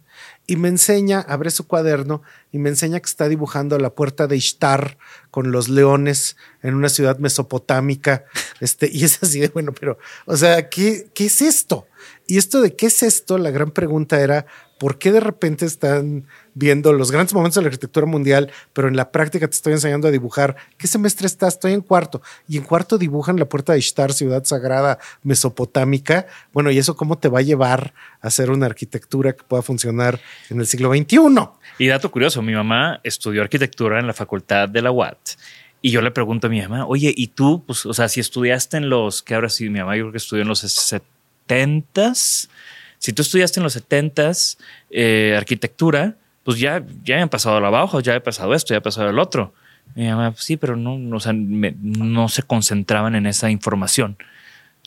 [0.49, 4.35] Y me enseña, abre su cuaderno y me enseña que está dibujando la puerta de
[4.35, 4.97] Ishtar
[5.29, 8.25] con los leones en una ciudad mesopotámica.
[8.59, 11.88] Este, y es así de bueno, pero, o sea, ¿qué, qué es esto?
[12.27, 14.47] Y esto de qué es esto, la gran pregunta era,
[14.79, 16.25] ¿por qué de repente están
[16.59, 20.09] viendo los grandes momentos de la arquitectura mundial, pero en la práctica te estoy enseñando
[20.09, 20.57] a dibujar?
[20.77, 21.53] ¿Qué semestre estás?
[21.53, 22.21] Estoy en cuarto.
[22.47, 26.27] Y en cuarto dibujan la puerta de Ishtar, ciudad sagrada mesopotámica.
[26.51, 30.19] Bueno, ¿y eso cómo te va a llevar a hacer una arquitectura que pueda funcionar
[30.49, 31.17] en el siglo XXI?
[31.77, 35.17] Y dato curioso, mi mamá estudió arquitectura en la facultad de la UAT.
[35.81, 37.63] Y yo le pregunto a mi mamá, oye, ¿y tú?
[37.65, 40.17] Pues, o sea, si estudiaste en los, que ahora sí, mi mamá yo creo que
[40.17, 42.49] estudió en los 70s.
[42.97, 44.57] Si tú estudiaste en los 70s
[44.89, 46.17] eh, arquitectura,
[46.49, 49.19] pues ya, ya han pasado la abajo, ya he pasado esto, ya he pasado el
[49.19, 49.53] otro.
[49.93, 54.17] Mi mamá, sí, pero no, no se concentraban en esa información.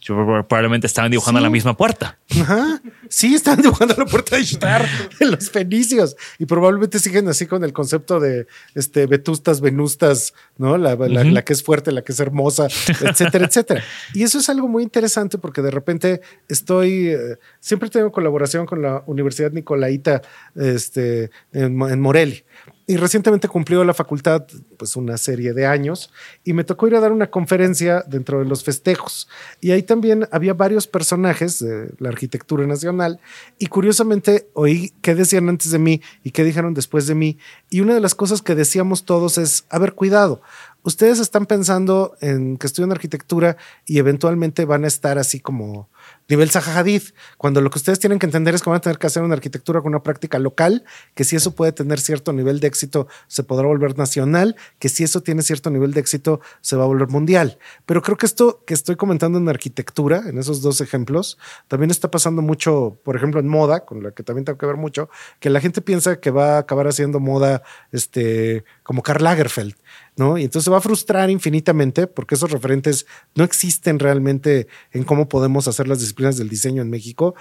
[0.04, 0.16] Yo
[0.48, 1.44] probablemente estaban dibujando Sí.
[1.44, 2.18] la misma puerta.
[2.40, 2.80] Ajá.
[3.08, 4.84] Sí, están dibujando la puerta de Ishtar
[5.20, 10.76] de los fenicios y probablemente siguen así con el concepto de este, vetustas, venustas, ¿no?
[10.76, 11.30] La, la- Ujú.
[11.30, 12.66] la que es fuerte, la que es hermosa,
[13.00, 13.84] etcétera, etcétera.
[14.12, 18.82] Y eso es algo muy interesante porque de repente estoy, eh, siempre tengo colaboración con
[18.82, 20.20] la Universidad Nicolaita
[20.56, 22.42] este, en, en Morelia.
[22.86, 24.44] Y recientemente cumplió la facultad
[24.76, 26.10] pues una serie de años
[26.42, 29.28] y me tocó ir a dar una conferencia dentro de los festejos.
[29.60, 33.20] Y ahí también había varios personajes de la arquitectura nacional
[33.58, 37.38] y curiosamente oí qué decían antes de mí y qué dijeron después de mí.
[37.70, 40.42] Y una de las cosas que decíamos todos es, a ver, cuidado,
[40.82, 45.88] ustedes están pensando en que estudian arquitectura y eventualmente van a estar así como
[46.28, 47.02] nivel Hadid,
[47.36, 49.34] cuando lo que ustedes tienen que entender es que van a tener que hacer una
[49.34, 53.42] arquitectura con una práctica local, que si eso puede tener cierto nivel de éxito, se
[53.42, 57.08] podrá volver nacional, que si eso tiene cierto nivel de éxito, se va a volver
[57.08, 57.58] mundial.
[57.86, 62.10] Pero creo que esto que estoy comentando en arquitectura, en esos dos ejemplos, también está
[62.10, 65.50] pasando mucho, por ejemplo, en moda, con la que también tengo que ver mucho, que
[65.50, 69.74] la gente piensa que va a acabar haciendo moda este, como Karl Lagerfeld.
[70.16, 70.36] ¿No?
[70.38, 75.28] Y entonces se va a frustrar infinitamente porque esos referentes no existen realmente en cómo
[75.28, 77.34] podemos hacer las disciplinas del diseño en México.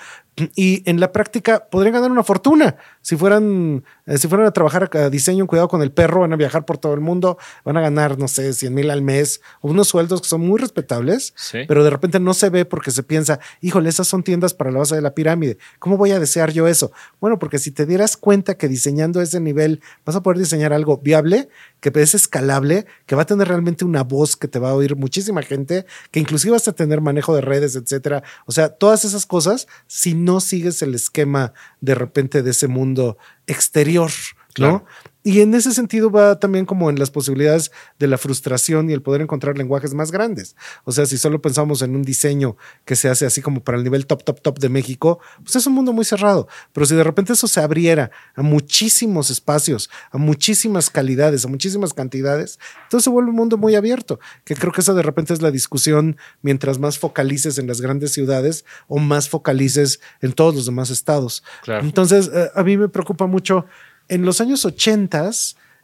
[0.55, 2.77] Y en la práctica podrían ganar una fortuna.
[3.01, 6.31] Si fueran, eh, si fueran a trabajar a diseño en cuidado con el perro, van
[6.33, 9.41] a viajar por todo el mundo, van a ganar, no sé, 100 mil al mes,
[9.59, 11.59] o unos sueldos que son muy respetables, Sí.
[11.67, 14.79] pero de repente no se ve porque se piensa, híjole, esas son tiendas para la
[14.79, 15.57] base de la pirámide.
[15.79, 16.91] ¿Cómo voy a desear yo eso?
[17.19, 20.97] Bueno, porque si te dieras cuenta que diseñando ese nivel vas a poder diseñar algo
[20.97, 21.49] viable,
[21.81, 24.95] que es escalable, que va a tener realmente una voz que te va a oír
[24.95, 28.23] muchísima gente, que inclusive vas a tener manejo de redes, etcétera.
[28.45, 33.17] O sea, todas esas cosas, si no sigues el esquema de repente de ese mundo
[33.47, 34.11] exterior,
[34.57, 34.83] ¿no?
[34.83, 34.85] Claro.
[35.23, 39.03] Y en ese sentido va también como en las posibilidades de la frustración y el
[39.03, 40.55] poder encontrar lenguajes más grandes.
[40.83, 43.83] O sea, si solo pensamos en un diseño que se hace así como para el
[43.83, 46.47] nivel top, top, top de México, pues es un mundo muy cerrado.
[46.73, 51.93] Pero si de repente eso se abriera a muchísimos espacios, a muchísimas calidades, a muchísimas
[51.93, 55.41] cantidades, entonces se vuelve un mundo muy abierto, que creo que esa de repente es
[55.43, 60.65] la discusión mientras más focalices en las grandes ciudades o más focalices en todos los
[60.65, 61.43] demás estados.
[61.61, 61.85] Claro.
[61.85, 63.67] Entonces, eh, a mí me preocupa mucho.
[64.11, 65.31] En los años 80,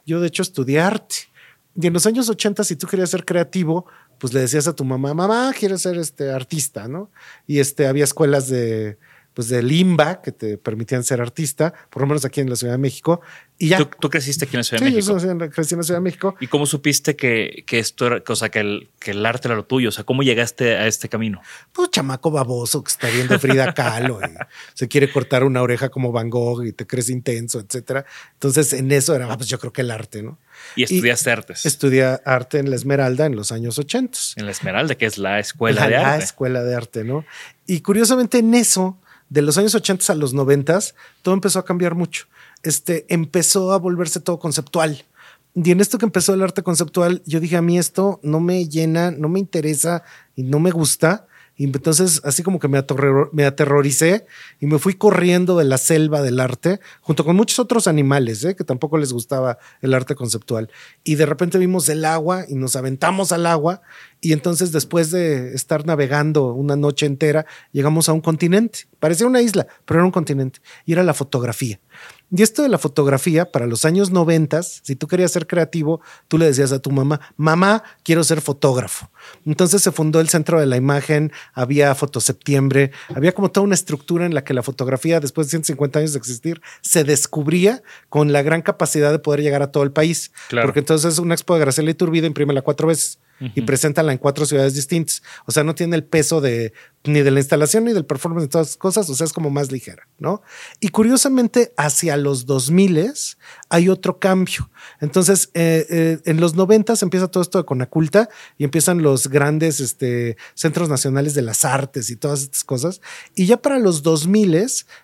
[0.04, 1.16] yo de hecho estudié arte.
[1.74, 3.86] Y en los años 80, si tú querías ser creativo,
[4.18, 7.10] pues le decías a tu mamá, mamá, quiero ser este artista, ¿no?
[7.46, 8.98] Y este, había escuelas de,
[9.38, 12.72] pues de limba que te permitían ser artista, por lo menos aquí en la Ciudad
[12.72, 13.20] de México.
[13.56, 13.78] Y ya.
[13.78, 15.16] ¿Tú, tú creciste aquí en la Ciudad Sí, de México?
[15.16, 16.34] yo crecí en la Ciudad de México.
[16.40, 19.54] ¿Y cómo supiste que, que esto era, o sea, que el, que el arte era
[19.54, 19.90] lo tuyo?
[19.90, 21.40] O sea, ¿cómo llegaste a este camino?
[21.72, 24.34] Pues chamaco baboso que está viendo Frida Kahlo y
[24.74, 28.06] se quiere cortar una oreja como Van Gogh y te crees intenso, etcétera.
[28.32, 30.36] Entonces en eso era, ah, pues yo creo que el arte, ¿no?
[30.74, 31.64] Y estudiaste artes.
[31.64, 34.18] Estudié arte en la Esmeralda en los años 80.
[34.34, 36.24] En la Esmeralda, que es la escuela la, de la arte.
[36.24, 37.24] escuela de arte, ¿no?
[37.68, 38.98] Y curiosamente en eso,
[39.30, 40.78] de los años 80 a los 90,
[41.22, 42.26] todo empezó a cambiar mucho.
[42.62, 45.04] Este, empezó a volverse todo conceptual.
[45.54, 48.68] Y en esto que empezó el arte conceptual, yo dije, a mí esto no me
[48.68, 50.02] llena, no me interesa
[50.36, 51.26] y no me gusta.
[51.58, 54.24] Y entonces así como que me, aterror- me aterroricé
[54.60, 58.54] y me fui corriendo de la selva del arte, junto con muchos otros animales, ¿eh?
[58.56, 60.70] que tampoco les gustaba el arte conceptual.
[61.02, 63.82] Y de repente vimos el agua y nos aventamos al agua.
[64.20, 68.86] Y entonces después de estar navegando una noche entera, llegamos a un continente.
[69.00, 70.60] Parecía una isla, pero era un continente.
[70.86, 71.80] Y era la fotografía.
[72.30, 76.36] Y esto de la fotografía, para los años noventas, si tú querías ser creativo, tú
[76.36, 79.10] le decías a tu mamá, mamá, quiero ser fotógrafo.
[79.46, 84.26] Entonces se fundó el Centro de la Imagen, había Fotoseptiembre, había como toda una estructura
[84.26, 88.42] en la que la fotografía, después de 150 años de existir, se descubría con la
[88.42, 90.30] gran capacidad de poder llegar a todo el país.
[90.48, 90.66] Claro.
[90.66, 94.74] Porque entonces una expo de Graciela Iturbide imprímela cuatro veces y preséntala en cuatro ciudades
[94.74, 95.22] distintas.
[95.46, 96.72] O sea, no tiene el peso de
[97.04, 99.50] ni de la instalación ni del performance de todas las cosas, o sea, es como
[99.50, 100.42] más ligera, ¿no?
[100.80, 103.12] Y curiosamente, hacia los 2000
[103.68, 104.70] hay otro cambio.
[105.00, 109.80] Entonces, eh, eh, en los 90 empieza todo esto de Conaculta y empiezan los grandes
[109.80, 113.00] este, centros nacionales de las artes y todas estas cosas.
[113.34, 114.48] Y ya para los 2000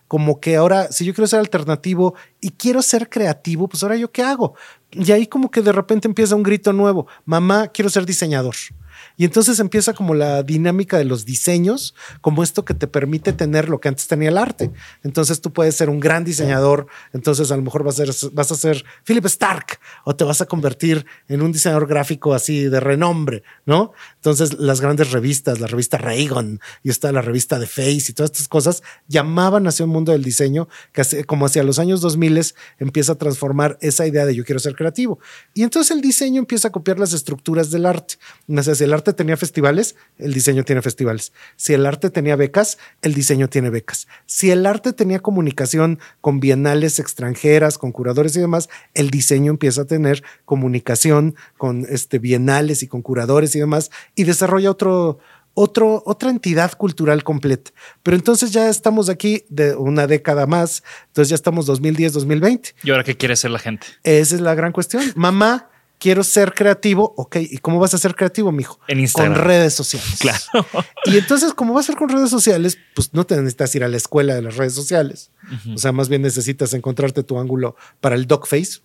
[0.09, 4.11] como que ahora, si yo quiero ser alternativo y quiero ser creativo, pues ahora yo
[4.11, 4.55] qué hago?
[4.95, 8.55] Y ahí como que de repente empieza un grito nuevo, mamá, quiero ser diseñador.
[9.17, 13.69] Y entonces empieza como la dinámica de los diseños, como esto que te permite tener
[13.69, 14.71] lo que antes tenía el arte.
[15.03, 18.53] Entonces tú puedes ser un gran diseñador, entonces a lo mejor vas a ser, vas
[18.53, 22.81] a ser Philip Stark o te vas a convertir en un diseñador gráfico así de
[22.81, 23.93] renombre, ¿no?
[24.17, 28.33] Entonces las grandes revistas, la revista Raygon y está la revista de Face y todas
[28.33, 32.35] estas cosas llamaban hacia un mundo del diseño que como hacia los años 2000
[32.79, 35.19] empieza a transformar esa idea de yo quiero ser creativo.
[35.53, 38.17] Y entonces el diseño empieza a copiar las estructuras del arte.
[38.63, 41.33] Sea, si el arte tenía festivales, el diseño tiene festivales.
[41.57, 44.07] Si el arte tenía becas, el diseño tiene becas.
[44.27, 49.83] Si el arte tenía comunicación con bienales extranjeras, con curadores y demás, el diseño empieza
[49.83, 55.19] a tener comunicación con este, bienales y con curadores y demás y desarrolla otro,
[55.55, 57.73] otro, otra entidad cultural completa.
[58.05, 62.75] Pero entonces ya estamos aquí de una década más, entonces ya estamos 2010, 2020.
[62.85, 63.89] ¿Y ahora qué quiere ser la gente?
[64.05, 65.03] Esa es la gran cuestión.
[65.17, 65.69] Mamá,
[66.05, 67.15] quiero ser creativo.
[67.17, 68.79] Ok, ¿y cómo vas a ser creativo, mijo?
[68.89, 69.33] En Instagram.
[69.33, 70.19] Con redes sociales.
[70.21, 70.39] Claro.
[71.07, 73.89] Y entonces, como va a ser con redes sociales, pues no te necesitas ir a
[73.89, 75.31] la escuela de las redes sociales.
[75.75, 78.81] O sea, más bien necesitas encontrarte tu ángulo para el dogface.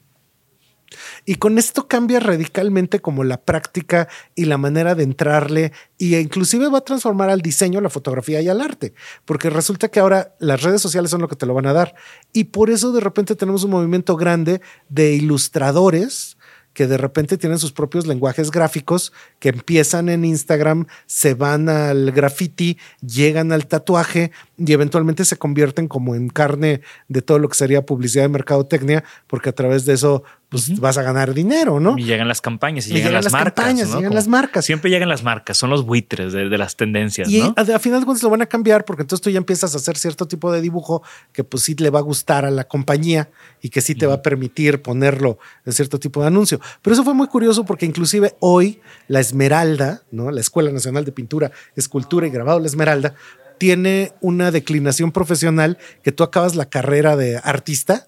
[1.26, 6.68] Y con esto cambia radicalmente como la práctica y la manera de entrarle y inclusive
[6.68, 8.94] va a transformar al diseño, la fotografía y al arte,
[9.26, 11.96] porque resulta que ahora las redes sociales son lo que te lo van a dar.
[12.34, 16.38] Y por eso de repente tenemos un movimiento grande de ilustradores
[16.80, 22.14] que de repente tienen sus propios lenguajes gráficos, que empiezan en Instagram, se van al
[22.14, 27.56] graffiti, llegan al tatuaje y eventualmente se convierten como en carne de todo lo que
[27.56, 31.98] sería publicidad de mercadotecnia, porque a través de eso pues, vas a ganar dinero, ¿no?
[31.98, 33.54] Y llegan las campañas y, Y llegan, llegan las, las marcas.
[33.54, 33.96] campañas, ¿no?
[33.98, 34.66] llegan Como- las marcas.
[34.66, 37.54] Siempre llegan las marcas, son los buitres de, de las tendencias, Y ¿no?
[37.56, 39.78] a, a final de cuentas lo van a cambiar porque entonces tú ya empiezas a
[39.78, 43.30] hacer cierto tipo de dibujo que pues sí le va a gustar a la compañía
[43.62, 46.60] y que sí te va a permitir ponerlo en cierto tipo de anuncio.
[46.82, 50.32] Pero eso fue muy curioso porque inclusive hoy la Esmeralda, ¿no?
[50.32, 53.14] la Escuela Nacional de Pintura, Escultura y Grabado La Esmeralda,
[53.60, 58.08] tiene una declinación profesional que tú acabas la carrera de artista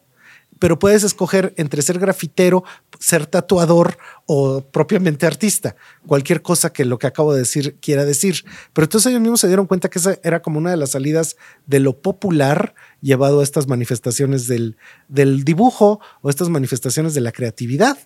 [0.62, 2.64] pero puedes escoger entre ser grafitero,
[3.00, 3.98] ser tatuador
[4.28, 5.76] o propiamente artista.
[6.06, 8.46] Cualquier cosa que lo que acabo de decir quiera decir.
[8.72, 11.36] Pero entonces ellos mismos se dieron cuenta que esa era como una de las salidas
[11.66, 17.32] de lo popular llevado a estas manifestaciones del, del dibujo o estas manifestaciones de la
[17.32, 17.98] creatividad.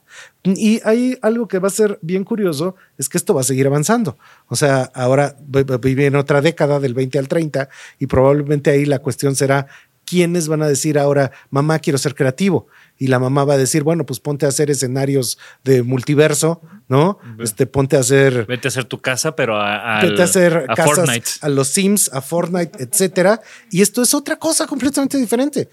[0.45, 3.67] Y hay algo que va a ser bien curioso, es que esto va a seguir
[3.67, 4.17] avanzando.
[4.47, 7.67] O sea, ahora vive en otra década del 20 al 30
[7.99, 9.67] y probablemente ahí la cuestión será
[10.05, 12.67] ¿quiénes van a decir ahora, mamá, quiero ser creativo?
[12.97, 17.19] Y la mamá va a decir, bueno, pues ponte a hacer escenarios de multiverso, ¿no?
[17.39, 18.45] Este, ponte a hacer...
[18.45, 21.29] Vete a hacer tu casa, pero a, al- Vete a hacer a casas Fortnite.
[21.41, 23.41] a los Sims, a Fortnite, etcétera.
[23.69, 25.69] Y esto es otra cosa completamente diferente.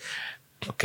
[0.69, 0.85] Ok.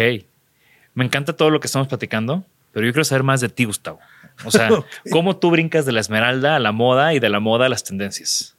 [0.94, 4.00] Me encanta todo lo que estamos platicando, pero yo quiero saber más de ti, Gustavo.
[4.46, 4.70] O sea,
[5.12, 7.84] ¿cómo tú brincas de la esmeralda a la moda y de la moda a las
[7.84, 8.56] tendencias?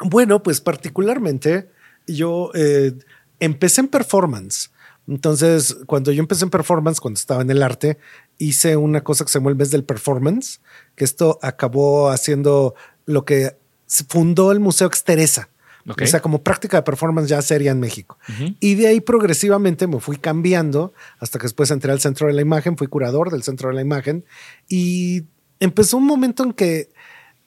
[0.00, 1.68] Bueno, pues particularmente
[2.08, 2.92] yo eh,
[3.42, 4.70] empecé en performance.
[5.08, 7.98] Entonces, cuando yo empecé en performance, cuando estaba en el arte,
[8.38, 10.60] hice una cosa que se llama el mes del performance,
[10.94, 13.56] que esto acabó haciendo lo que
[14.08, 15.48] fundó el Museo Exteresa.
[15.88, 16.02] Ok.
[16.02, 18.16] O sea, como práctica de performance ya seria en México.
[18.60, 22.42] Y de ahí progresivamente me fui cambiando hasta que después entré al centro de la
[22.42, 24.24] imagen, fui curador del centro de la imagen
[24.68, 25.24] y
[25.58, 26.92] empezó un momento en que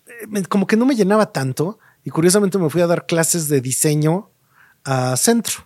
[0.08, 3.62] eh, como que no me llenaba tanto y curiosamente me fui a dar clases de
[3.62, 4.30] diseño
[4.84, 5.64] a centro.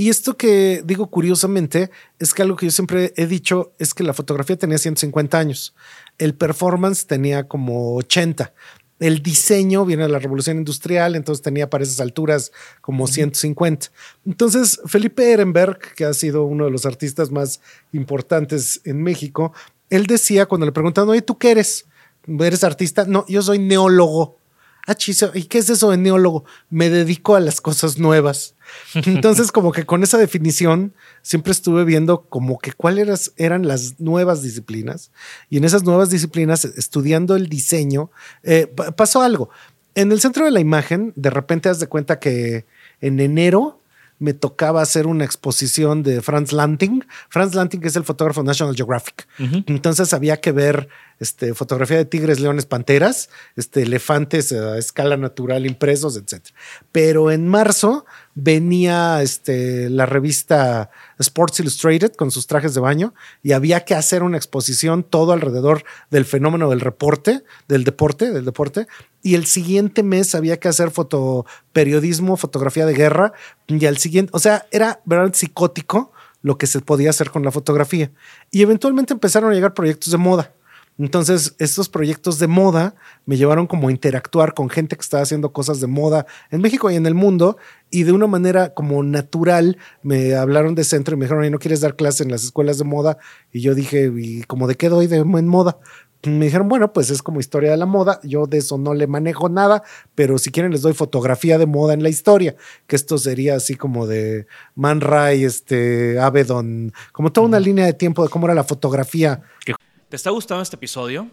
[0.00, 4.02] Y esto que digo curiosamente es que algo que yo siempre he dicho es que
[4.02, 5.74] la fotografía tenía 150 años,
[6.16, 8.50] el performance tenía como 80.
[8.98, 13.88] El diseño viene de la revolución industrial, entonces tenía para esas alturas como 150.
[14.24, 17.60] Entonces, Felipe Ehrenberg, que ha sido uno de los artistas más
[17.92, 19.52] importantes en México,
[19.90, 21.84] él decía cuando le preguntaban, oye, ¿tú qué eres?
[22.26, 23.04] ¿Eres artista?
[23.04, 24.39] No, yo soy neólogo.
[24.86, 26.44] Ah, chiso, ¿y qué es eso de neólogo?
[26.70, 28.54] Me dedico a las cosas nuevas.
[28.94, 34.42] Entonces, como que con esa definición, siempre estuve viendo como que cuáles eran las nuevas
[34.42, 35.10] disciplinas.
[35.48, 38.10] Y en esas nuevas disciplinas, estudiando el diseño,
[38.42, 39.50] eh, pa- pasó algo.
[39.94, 42.64] En el centro de la imagen, de repente haz de cuenta que
[43.00, 43.82] en enero
[44.20, 47.04] me tocaba hacer una exposición de Franz Lanting.
[47.30, 49.26] Franz Lanting es el fotógrafo de National Geographic.
[49.66, 50.88] Entonces había que ver
[51.20, 56.44] este, fotografía de tigres, leones, panteras, este, elefantes a escala natural impresos, etc.
[56.92, 58.04] Pero en marzo
[58.34, 64.22] venía este, la revista Sports Illustrated con sus trajes de baño y había que hacer
[64.22, 68.86] una exposición todo alrededor del fenómeno del reporte, del deporte, del deporte.
[69.22, 73.32] Y el siguiente mes había que hacer fotoperiodismo, fotografía de guerra.
[73.66, 76.12] Y al siguiente, o sea, era verdaderamente psicótico
[76.42, 78.10] lo que se podía hacer con la fotografía.
[78.50, 80.54] Y eventualmente empezaron a llegar proyectos de moda.
[81.00, 82.94] Entonces, estos proyectos de moda
[83.24, 86.90] me llevaron como a interactuar con gente que estaba haciendo cosas de moda en México
[86.90, 87.56] y en el mundo.
[87.88, 91.58] Y de una manera como natural me hablaron de centro y me dijeron, "Oye, ¿no
[91.58, 93.16] quieres dar clase en las escuelas de moda?
[93.50, 95.78] Y yo dije, ¿y como de qué doy de, moda?
[96.22, 98.20] Me dijeron, bueno, pues es como historia de la moda.
[98.22, 99.82] Yo de eso no le manejo nada,
[100.14, 102.56] pero si quieren les doy fotografía de moda en la historia,
[102.86, 107.94] que esto sería así como de Man Ray, este, Avedon, como toda una línea de
[107.94, 109.42] tiempo de cómo era la fotografía
[110.10, 111.28] ¿Te está gustando este episodio?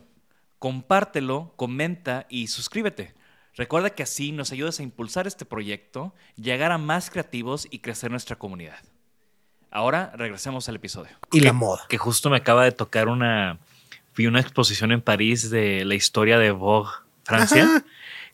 [0.60, 3.16] Compártelo, comenta y suscríbete.
[3.56, 8.12] Recuerda que así nos ayudas a impulsar este proyecto, llegar a más creativos y crecer
[8.12, 8.78] nuestra comunidad.
[9.72, 11.10] Ahora regresemos al episodio.
[11.32, 11.86] y la moda.
[11.90, 13.58] Que justo me acaba de tocar una.
[14.18, 16.89] Vi una exposición en París de la historia de Vogue
[17.24, 17.63] Francia.
[17.63, 17.86] Ajá.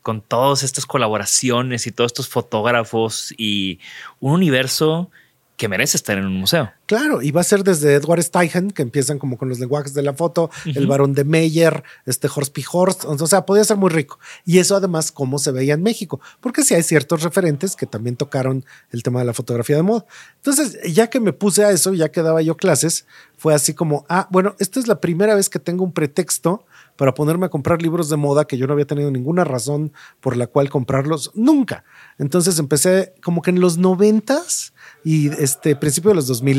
[0.02, 3.80] Con todas estas colaboraciones y todos estos fotógrafos y
[4.20, 5.10] un universo
[5.56, 6.72] que merece estar en un museo.
[6.86, 10.02] Claro, y va a ser desde Edward Steichen, que empiezan como con los lenguajes de
[10.02, 12.64] la foto, el varón de Meyer, este Horst P.
[12.70, 14.18] Horst, o sea, podía ser muy rico.
[14.44, 18.16] Y eso además, cómo se veía en México, porque sí hay ciertos referentes que también
[18.16, 20.04] tocaron el tema de la fotografía de moda.
[20.36, 24.04] Entonces, ya que me puse a eso, ya que daba yo clases, fue así como,
[24.08, 26.66] ah, bueno, esta es la primera vez que tengo un pretexto
[26.96, 30.36] para ponerme a comprar libros de moda que yo no había tenido ninguna razón por
[30.36, 31.84] la cual comprarlos nunca.
[32.18, 34.72] Entonces empecé como que en los noventas
[35.02, 36.54] y este principio de los 2000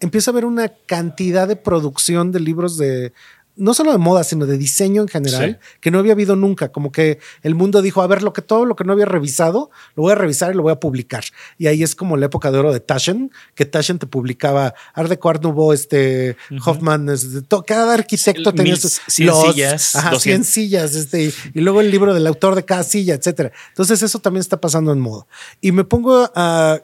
[0.00, 3.12] empieza a haber una cantidad de producción de libros de
[3.56, 5.78] no solo de moda, sino de diseño en general, Sí.
[5.80, 6.70] que no había habido nunca.
[6.72, 9.70] Como que el mundo dijo, a ver, lo que todo lo que no había revisado,
[9.94, 11.24] lo voy a revisar y lo voy a publicar.
[11.56, 15.08] Y ahí es como la época de oro de Taschen, que Taschen te publicaba Art
[15.08, 20.46] Deco, Art Nouveau, este, Hoffman, este, cada arquitecto tenía sus 100 sillas, ajá, 100 200.
[20.48, 23.52] sillas, este, y, y luego el libro del autor de cada silla, etcétera.
[23.68, 25.26] Entonces eso también está pasando en moda.
[25.60, 26.80] Y me pongo a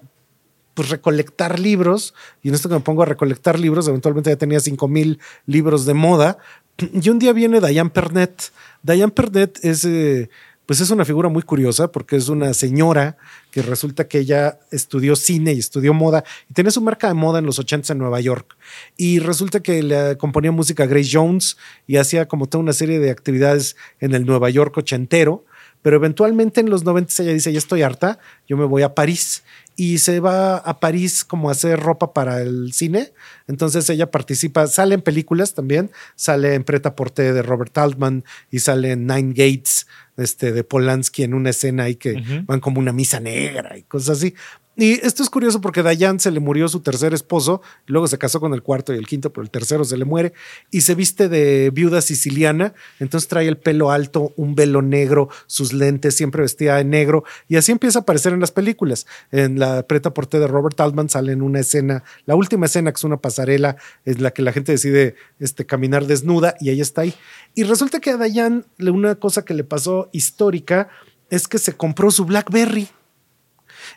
[0.74, 4.60] pues recolectar libros y en esto que me pongo a recolectar libros, eventualmente ya tenía
[4.60, 6.38] 5000 libros de moda
[6.78, 8.52] y un día viene Diane Pernet.
[8.82, 10.30] Diane Pernet es eh,
[10.70, 13.16] pues es una figura muy curiosa porque es una señora
[13.50, 17.40] que resulta que ella estudió cine y estudió moda y tenía su marca de moda
[17.40, 18.56] en los 80 en Nueva York.
[18.96, 21.56] Y resulta que le componía música a Grace Jones
[21.88, 25.44] y hacía como toda una serie de actividades en el Nueva York ochentero.
[25.82, 29.42] Pero eventualmente en los 90 ella dice, ya estoy harta, yo me voy a París.
[29.80, 33.14] Y se va a París como a hacer ropa para el cine.
[33.46, 38.58] Entonces ella participa, sale en películas también, sale en Preta Porte de Robert Altman y
[38.58, 39.86] sale en Nine Gates
[40.18, 44.18] este, de Polanski en una escena ahí que van como una misa negra y cosas
[44.18, 44.34] así.
[44.76, 48.40] Y esto es curioso porque Dayan se le murió su tercer esposo, luego se casó
[48.40, 50.32] con el cuarto y el quinto, pero el tercero se le muere
[50.70, 55.72] y se viste de viuda siciliana, entonces trae el pelo alto, un velo negro, sus
[55.72, 59.06] lentes, siempre vestida en negro y así empieza a aparecer en las películas.
[59.32, 62.96] En la preta porte de Robert Altman sale en una escena, la última escena que
[62.96, 67.02] es una pasarela en la que la gente decide este, caminar desnuda y ella está
[67.02, 67.14] ahí.
[67.54, 70.88] Y resulta que a Dayan una cosa que le pasó histórica
[71.28, 72.88] es que se compró su Blackberry.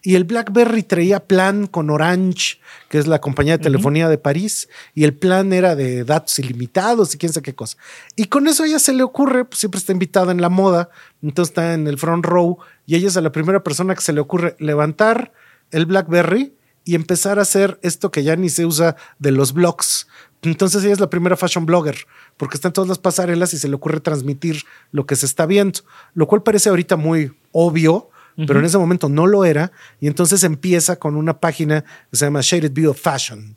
[0.05, 4.67] Y el BlackBerry traía plan con Orange, que es la compañía de telefonía de París,
[4.93, 7.77] y el plan era de datos ilimitados y quién sabe qué cosa.
[8.17, 10.89] Y con eso a ella se le ocurre, pues siempre está invitada en la moda,
[11.21, 14.19] entonces está en el front row, y ella es la primera persona que se le
[14.19, 15.31] ocurre levantar
[15.71, 20.07] el BlackBerry y empezar a hacer esto que ya ni se usa de los blogs.
[20.41, 21.95] Entonces ella es la primera fashion blogger,
[22.35, 25.45] porque está en todas las pasarelas y se le ocurre transmitir lo que se está
[25.45, 25.79] viendo,
[26.13, 29.71] lo cual parece ahorita muy obvio, pero en ese momento no lo era.
[29.99, 33.53] Y entonces empieza con una página que se llama Shaded View of Fashion.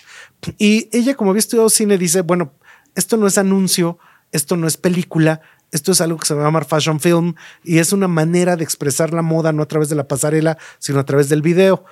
[0.58, 2.52] Y ella, como había estudiado cine, dice, bueno,
[2.94, 3.98] esto no es anuncio,
[4.32, 5.40] esto no es película,
[5.72, 8.64] esto es algo que se va a llamar fashion film y es una manera de
[8.64, 11.84] expresar la moda no a través de la pasarela, sino a través del video.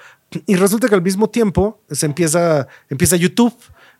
[0.46, 3.54] Y resulta que al mismo tiempo se empieza, empieza YouTube.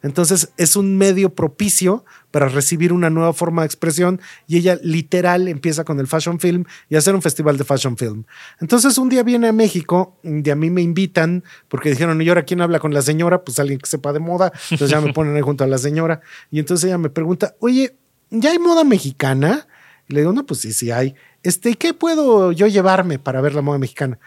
[0.04, 5.48] Entonces es un medio propicio para recibir una nueva forma de expresión y ella literal
[5.48, 8.24] empieza con el fashion film y hacer un festival de fashion film.
[8.60, 12.44] Entonces un día viene a México y a mí me invitan porque dijeron, ¿y ahora
[12.44, 13.44] quién habla con la señora?
[13.44, 14.52] Pues alguien que sepa de moda.
[14.70, 17.96] Entonces ya me ponen ahí junto a la señora y entonces ella me pregunta, oye,
[18.28, 19.66] ¿ya hay moda mexicana?
[20.06, 21.14] Y le digo, no, pues sí, sí hay.
[21.42, 24.18] Este, ¿qué puedo yo llevarme para ver la moda mexicana?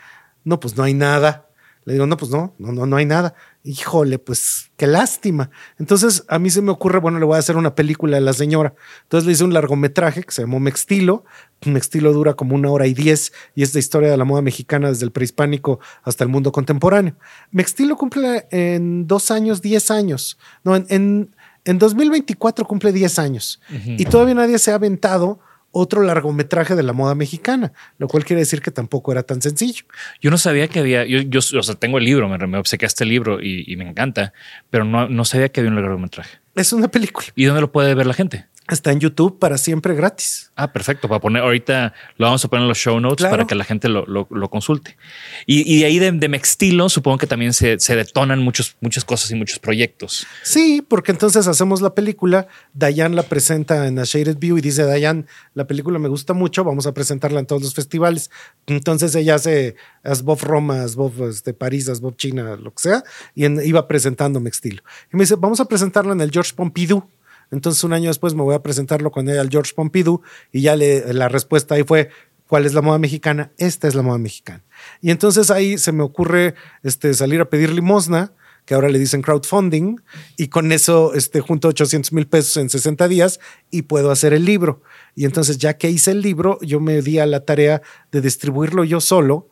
[0.43, 1.49] No, pues no hay nada.
[1.86, 3.36] Le digo, no, pues no, no, no, no hay nada.
[3.68, 5.49] Híjole, pues qué lástima.
[5.78, 8.32] Entonces a mí se me ocurre, bueno, le voy a hacer una película a la
[8.32, 8.74] señora.
[9.03, 11.26] Entonces le hice un largometraje que se llamó Mextilo.
[11.65, 14.88] Mextilo dura como una hora y diez y es la historia de la moda mexicana
[14.88, 17.15] desde el prehispánico hasta el mundo contemporáneo.
[17.51, 20.38] Mextilo cumple en dos años, diez años.
[20.63, 25.41] No, en, en, en 2024 cumple diez años y todavía nadie se ha aventado
[25.72, 29.86] otro largometraje de la moda mexicana, lo cual quiere decir que tampoco era tan sencillo.
[30.22, 32.86] Yo no sabía que había, yo, yo o sea, tengo el libro, me, me obsequé
[32.86, 34.34] este libro y, y, me encanta,
[34.70, 36.38] pero no, no sabía que había un largometraje.
[36.55, 37.28] Es una película.
[37.36, 38.47] ¿Y dónde lo puede ver la gente?
[38.70, 40.51] Está en YouTube para siempre gratis.
[40.57, 41.07] Ah, perfecto.
[41.07, 43.32] Para poner ahorita lo vamos a poner en los show notes claro.
[43.32, 44.97] para que la gente lo, lo, lo consulte.
[45.45, 49.05] Y, y, de ahí de, de Mextilo, supongo que también se, se, detonan muchos, muchas
[49.05, 50.28] cosas y muchos proyectos.
[50.43, 52.47] Sí, porque entonces hacemos la película.
[52.74, 56.65] Dayan la presenta en A Shaded View y dice: Dayan, la película me gusta mucho.
[56.65, 58.32] Vamos a presentarla en todos los festivales.
[58.65, 63.03] Entonces ella hace Asbof Roma, Asbof este, París, Asbof China, lo que sea,
[63.34, 64.84] y en, iba presentando Mextilo.
[65.13, 67.07] Y me dice: Vamos a presentarla en el George Pompidou.
[67.51, 70.21] Entonces un año después me voy a presentarlo con ella al George Pompidou
[70.51, 72.09] y ya le, la respuesta ahí fue,
[72.47, 73.51] ¿cuál es la moda mexicana?
[73.57, 74.63] Esta es la moda mexicana.
[75.01, 78.33] Y entonces ahí se me ocurre este, salir a pedir limosna,
[78.65, 80.01] que ahora le dicen crowdfunding,
[80.35, 83.39] y con eso este, junto 800 mil pesos en 60 días
[83.71, 84.81] y puedo hacer el libro.
[85.15, 87.81] Y entonces ya que hice el libro, yo me di a la tarea
[88.11, 89.49] de distribuirlo yo solo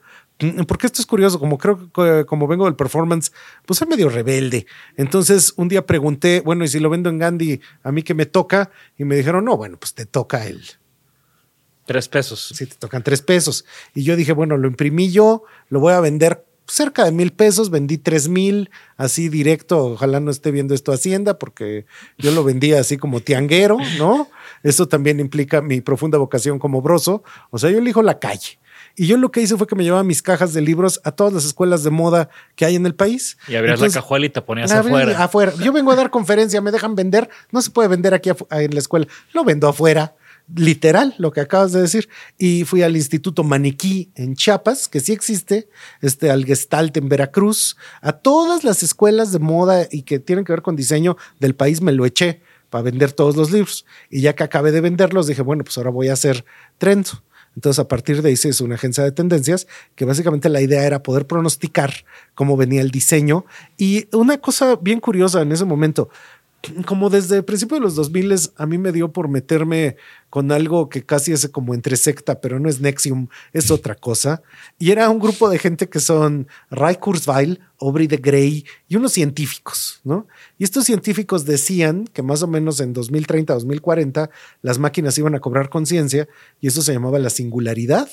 [0.68, 3.32] porque esto es curioso, como creo que como vengo del performance,
[3.66, 4.66] pues soy medio rebelde.
[4.98, 8.26] Entonces un día pregunté, bueno, ¿y si lo vendo en Gandhi, a mí que me
[8.26, 8.72] toca?
[8.98, 10.62] Y me dijeron, no, bueno, pues te toca el...
[11.86, 12.52] Tres pesos.
[12.56, 13.64] Sí, te tocan tres pesos.
[13.94, 17.70] Y yo dije, bueno, lo imprimí yo, lo voy a vender cerca de mil pesos,
[17.70, 21.86] vendí tres mil, así directo, ojalá no esté viendo esto Hacienda, porque
[22.18, 24.30] yo lo vendía así como tianguero, ¿no?
[24.64, 28.58] Eso también implica mi profunda vocación como broso, o sea, yo elijo la calle.
[28.96, 31.34] Y yo lo que hice fue que me llevaba mis cajas de libros a todas
[31.34, 33.38] las escuelas de moda que hay en el país.
[33.48, 35.24] Y abrías Entonces, la cajuela y te ponías afuera.
[35.24, 35.54] Afuera.
[35.62, 37.30] Yo vengo a dar conferencia, me dejan vender.
[37.52, 39.08] No se puede vender aquí en la escuela.
[39.34, 40.16] Lo vendo afuera.
[40.56, 42.08] Literal, lo que acabas de decir.
[42.38, 45.70] Y fui al Instituto Maniquí en Chiapas, que sí existe,
[46.02, 50.54] este, al Gestalt en Veracruz, a todas las escuelas de moda y que tienen que
[50.54, 53.86] ver con diseño del país me lo eché para vender todos los libros.
[54.10, 56.46] Y ya que acabé de venderlos, dije, bueno, pues ahora voy a hacer
[56.78, 57.24] Trento.
[57.56, 60.86] Entonces, a partir de ahí se hizo una agencia de tendencias que básicamente la idea
[60.86, 61.94] era poder pronosticar
[62.34, 63.46] cómo venía el diseño.
[63.78, 66.10] Y una cosa bien curiosa en ese momento,
[66.86, 69.98] como desde el principio de los 2000 a mí me dio por meterme
[70.30, 74.42] con algo que casi es como entre secta, pero no es Nexium, es otra cosa.
[74.80, 79.14] Y era un grupo de gente que son Ray Kurzweil, Aubrey de Grey y unos
[79.14, 80.28] científicos, ¿no?
[80.58, 84.30] Y estos científicos decían que más o menos en 2030, 2040,
[84.62, 86.28] las máquinas iban a cobrar conciencia
[86.62, 88.10] y eso se llamaba la singularidad,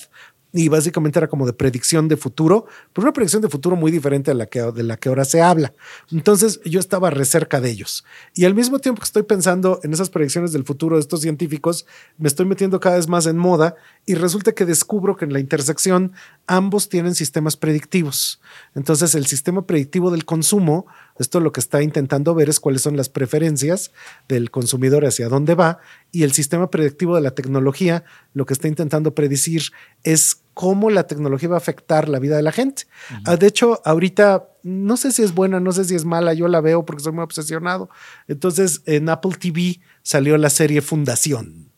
[0.52, 4.30] y básicamente era como de predicción de futuro, pero una predicción de futuro muy diferente
[4.30, 5.72] a la que, de la que ahora se habla.
[6.10, 8.04] Entonces yo estaba re cerca de ellos.
[8.34, 11.86] Y al mismo tiempo que estoy pensando en esas predicciones del futuro de estos científicos,
[12.18, 15.38] me estoy metiendo cada vez más en moda y resulta que descubro que en la
[15.38, 16.12] intersección
[16.46, 18.40] ambos tienen sistemas predictivos.
[18.74, 20.86] Entonces el sistema predictivo del consumo,
[21.18, 23.92] esto lo que está intentando ver es cuáles son las preferencias
[24.28, 25.78] del consumidor hacia dónde va
[26.10, 29.62] y el sistema predictivo de la tecnología lo que está intentando predecir
[30.02, 32.84] es cómo la tecnología va a afectar la vida de la gente.
[33.10, 33.38] Uh -huh.
[33.38, 36.60] De hecho, ahorita no sé si es buena, no sé si es mala, yo la
[36.60, 37.88] veo porque soy muy obsesionado.
[38.28, 41.71] Entonces, en Apple TV salió la serie Fundación.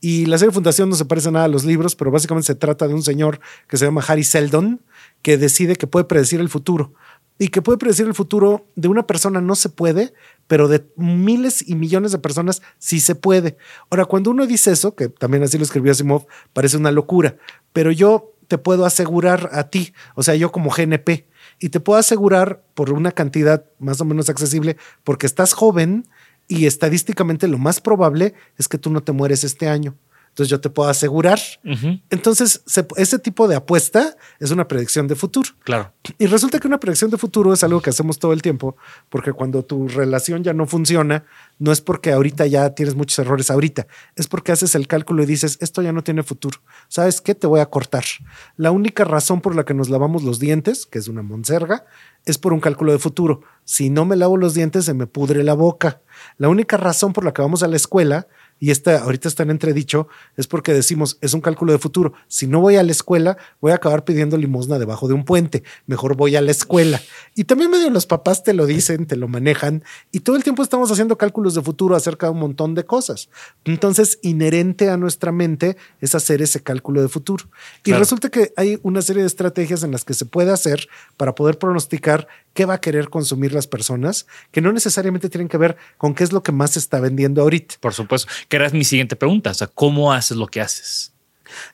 [0.00, 2.88] Y la serie Fundación no se parece nada a los libros, pero básicamente se trata
[2.88, 4.80] de un señor que se llama Harry Seldon,
[5.22, 6.94] que decide que puede predecir el futuro.
[7.38, 10.12] Y que puede predecir el futuro de una persona no se puede,
[10.46, 13.56] pero de miles y millones de personas sí se puede.
[13.88, 17.36] Ahora, cuando uno dice eso, que también así lo escribió Asimov, parece una locura,
[17.72, 21.28] pero yo te puedo asegurar a ti, o sea, yo como GNP,
[21.60, 26.08] y te puedo asegurar por una cantidad más o menos accesible, porque estás joven
[26.50, 29.96] y estadísticamente lo más probable es que tú no te mueres este año.
[30.30, 31.40] Entonces yo te puedo asegurar.
[32.08, 32.62] Entonces,
[32.96, 35.50] ese tipo de apuesta es una predicción de futuro.
[35.64, 35.92] Claro.
[36.18, 38.76] Y resulta que una predicción de futuro es algo que hacemos todo el tiempo,
[39.08, 41.24] porque cuando tu relación ya no funciona,
[41.58, 45.26] no es porque ahorita ya tienes muchos errores ahorita, es porque haces el cálculo y
[45.26, 46.60] dices, esto ya no tiene futuro.
[46.88, 47.34] ¿Sabes qué?
[47.34, 48.04] Te voy a cortar.
[48.56, 51.84] La única razón por la que nos lavamos los dientes, que es una monserga,
[52.24, 53.42] es por un cálculo de futuro.
[53.64, 56.02] Si no me lavo los dientes, se me pudre la boca.
[56.36, 58.26] La única razón por la que vamos a la escuela
[58.60, 60.06] y esta ahorita está en entredicho,
[60.36, 62.12] es porque decimos, es un cálculo de futuro.
[62.28, 65.64] Si no voy a la escuela, voy a acabar pidiendo limosna debajo de un puente.
[65.86, 67.00] Mejor voy a la escuela.
[67.34, 69.82] Y también medio los papás te lo dicen, te lo manejan,
[70.12, 73.30] y todo el tiempo estamos haciendo cálculos de futuro acerca de un montón de cosas.
[73.64, 77.46] Entonces, inherente a nuestra mente es hacer ese cálculo de futuro.
[77.84, 80.86] Y resulta que hay una serie de estrategias en las que se puede hacer
[81.16, 85.56] para poder pronosticar qué va a querer consumir las personas, que no necesariamente tienen que
[85.56, 87.76] ver con qué es lo que más se está vendiendo ahorita.
[87.80, 89.50] Por supuesto que era mi siguiente pregunta.
[89.50, 91.12] O sea, ¿cómo haces lo que haces?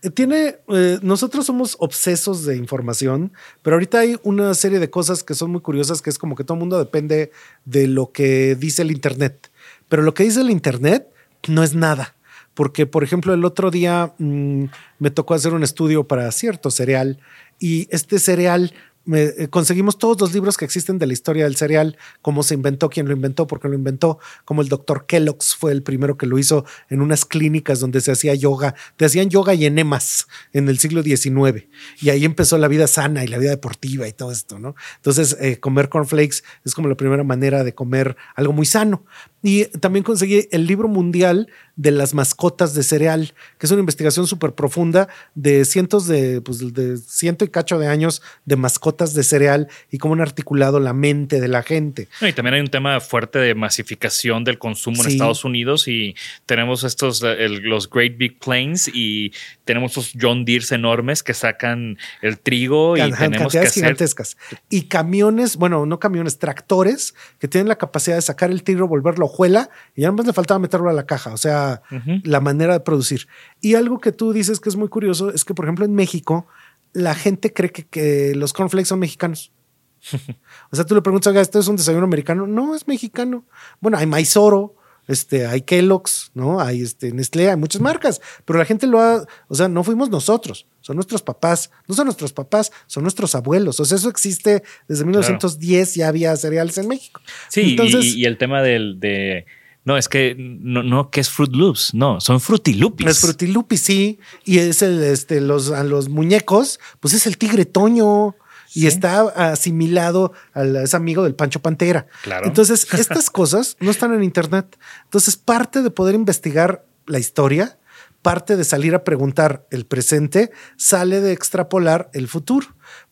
[0.02, 5.22] Eh, tiene, eh, nosotros somos obsesos de información, pero ahorita hay una serie de cosas
[5.22, 7.30] que son muy curiosas, que es como que todo el mundo depende
[7.64, 9.50] de lo que dice el Internet.
[9.88, 11.08] Pero lo que dice el Internet
[11.48, 12.14] no es nada.
[12.54, 14.64] Porque, por ejemplo, el otro día mm,
[14.98, 17.18] me tocó hacer un estudio para cierto cereal
[17.58, 18.72] y este cereal
[19.12, 22.90] eh, conseguimos todos los libros que existen de la historia del cereal, cómo se inventó,
[22.90, 26.26] quién lo inventó, por qué lo inventó, como el doctor Kellogg's fue el primero que
[26.26, 30.68] lo hizo en unas clínicas donde se hacía yoga, te hacían yoga y enemas en
[30.68, 31.66] el siglo XIX
[32.00, 34.74] y ahí empezó la vida sana y la vida deportiva y todo esto, ¿no?
[34.96, 39.04] Entonces, eh, comer cornflakes es como la primera manera de comer algo muy sano.
[39.47, 44.26] Y también conseguí el libro mundial de las mascotas de cereal, que es una investigación
[44.26, 49.22] súper profunda de cientos de, pues, de ciento y cacho de años de mascotas de
[49.22, 52.09] cereal y cómo han articulado la mente de la gente.
[52.22, 56.16] Y también hay un tema fuerte de masificación del consumo en Estados Unidos y
[56.47, 59.32] tenemos estos, eh, los Great Big Plains y
[59.64, 63.70] tenemos estos John Deeres enormes que sacan el trigo y tenemos que hacer...
[63.70, 64.36] gigantescas.
[64.70, 69.36] Y camiones, bueno, no camiones, tractores que tienen la capacidad de sacar el trigo, volverlo
[69.37, 71.32] hojuela y ya más le faltaba meterlo a la caja.
[71.32, 71.82] O sea,
[72.24, 73.28] la manera de producir.
[73.61, 76.47] Y algo que tú dices que es muy curioso es que, por ejemplo, en México,
[76.93, 79.53] la gente cree que, los cornflakes son mexicanos.
[80.70, 82.47] o sea, tú le preguntas, ¿esto es un desayuno americano?
[82.47, 83.45] No, es mexicano.
[83.80, 84.76] Bueno, hay maizoro,
[85.09, 86.61] este, hay Kellogg's, ¿no?
[86.61, 90.11] Hay este, Nestlé, hay muchas marcas, pero la gente lo ha, o sea, no fuimos
[90.11, 93.80] nosotros, son nuestros papás, no son nuestros papás, son nuestros abuelos.
[93.80, 97.20] O sea, eso existe desde 1910, ya había cereales en México.
[97.48, 99.46] Sí, Entonces, y, el tema del, de
[99.86, 103.07] no, es que no, no, que es Fruit Loops, no, son Frutilupis.
[103.07, 104.18] Es Frutilupis, sí.
[104.44, 108.34] Y es el, este, los, a los muñecos, pues es el tigre Toño.
[108.76, 109.22] Y está
[109.52, 112.08] asimilado al es amigo del Pancho Pantera.
[112.22, 112.46] Claro.
[112.46, 114.78] Entonces, estas cosas no están en Internet.
[115.04, 117.78] Entonces, parte de poder investigar la historia,
[118.20, 122.66] parte de salir a preguntar el presente, sale de extrapolar el futuro.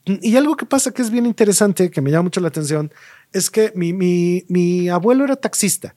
[0.04, 2.92] Y algo que pasa que es bien interesante, que me llama mucho la atención,
[3.32, 5.96] es que mi, mi, mi abuelo era taxista.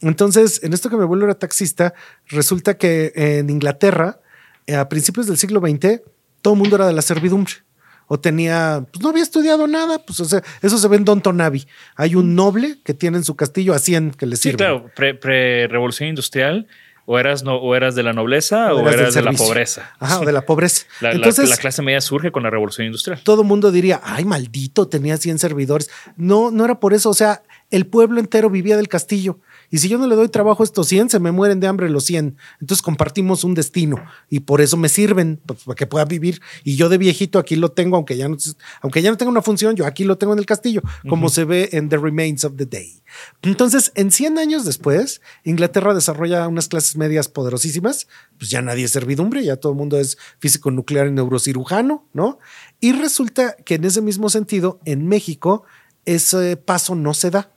[0.00, 1.94] Entonces, en esto que mi abuelo era taxista,
[2.26, 4.20] resulta que en Inglaterra,
[4.66, 6.00] eh, a principios del siglo XX,
[6.42, 7.65] todo el mundo era de la servidumbre.
[8.06, 11.20] O tenía, pues no había estudiado nada, pues o sea, eso se ve en Don
[11.20, 11.66] Tonavi.
[11.96, 14.52] Hay un noble que tiene en su castillo a 100 que le sirve.
[14.52, 16.68] Sí, claro, pre-revolución industrial,
[17.06, 19.92] o eras, no, o eras de la nobleza o, eras, de la pobreza.
[20.00, 20.86] Ajá, o de la pobreza.
[21.00, 23.20] La, Entonces, la, clase media surge con la revolución industrial.
[23.22, 25.88] Todo el mundo diría, ay, maldito, tenía 100 servidores.
[26.16, 27.08] No, no era por eso.
[27.08, 29.38] O sea, el pueblo entero vivía del castillo.
[29.70, 31.88] Y si yo no le doy trabajo a estos 100, se me mueren de hambre
[31.90, 32.36] los 100.
[32.60, 36.40] Entonces compartimos un destino y por eso me sirven pues, para que pueda vivir.
[36.64, 38.36] Y yo de viejito aquí lo tengo, aunque ya no,
[38.80, 41.44] aunque ya no tenga una función, yo aquí lo tengo en el castillo, como se
[41.44, 43.02] ve en The Remains of the Day.
[43.42, 48.08] Entonces, en 100 años después, Inglaterra desarrolla unas clases medias poderosísimas.
[48.38, 52.38] Pues ya nadie es servidumbre, ya todo el mundo es físico nuclear y neurocirujano, ¿no?
[52.80, 55.64] Y resulta que en ese mismo sentido, en México,
[56.04, 57.50] ese paso no se da.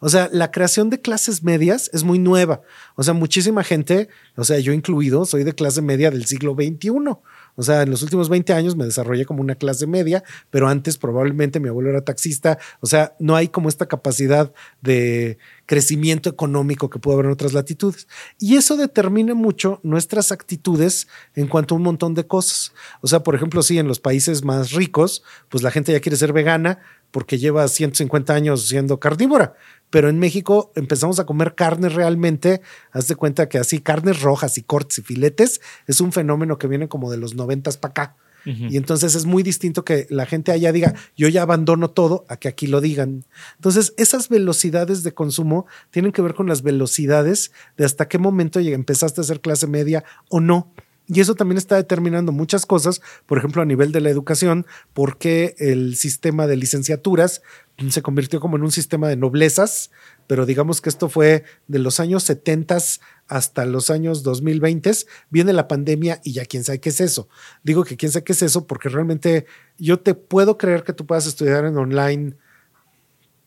[0.00, 2.60] O sea, la creación de clases medias es muy nueva.
[2.94, 6.90] O sea, muchísima gente, o sea, yo incluido, soy de clase media del siglo XXI.
[7.56, 10.98] O sea, en los últimos 20 años me desarrollé como una clase media, pero antes
[10.98, 12.58] probablemente mi abuelo era taxista.
[12.80, 17.54] O sea, no hay como esta capacidad de crecimiento económico que puede haber en otras
[17.54, 18.06] latitudes.
[18.38, 22.72] Y eso determina mucho nuestras actitudes en cuanto a un montón de cosas.
[23.00, 26.16] O sea, por ejemplo, sí, en los países más ricos, pues la gente ya quiere
[26.16, 26.78] ser vegana
[27.10, 29.54] porque lleva 150 años siendo carnívora
[29.90, 32.60] pero en México empezamos a comer carne realmente.
[32.92, 36.66] Haz de cuenta que así, carnes rojas y cortes y filetes es un fenómeno que
[36.66, 38.16] viene como de los noventas para acá.
[38.46, 42.36] Y entonces es muy distinto que la gente allá diga, yo ya abandono todo, a
[42.36, 43.24] que aquí lo digan.
[43.56, 48.60] Entonces, esas velocidades de consumo tienen que ver con las velocidades de hasta qué momento
[48.60, 50.72] empezaste a hacer clase media o no.
[51.08, 55.54] Y eso también está determinando muchas cosas, por ejemplo, a nivel de la educación, porque
[55.58, 57.42] el sistema de licenciaturas
[57.90, 59.90] se convirtió como en un sistema de noblezas,
[60.26, 62.78] pero digamos que esto fue de los años 70
[63.28, 64.90] hasta los años 2020,
[65.30, 67.28] viene la pandemia y ya quién sabe qué es eso.
[67.62, 69.46] Digo que quién sabe qué es eso porque realmente
[69.78, 72.34] yo te puedo creer que tú puedas estudiar en online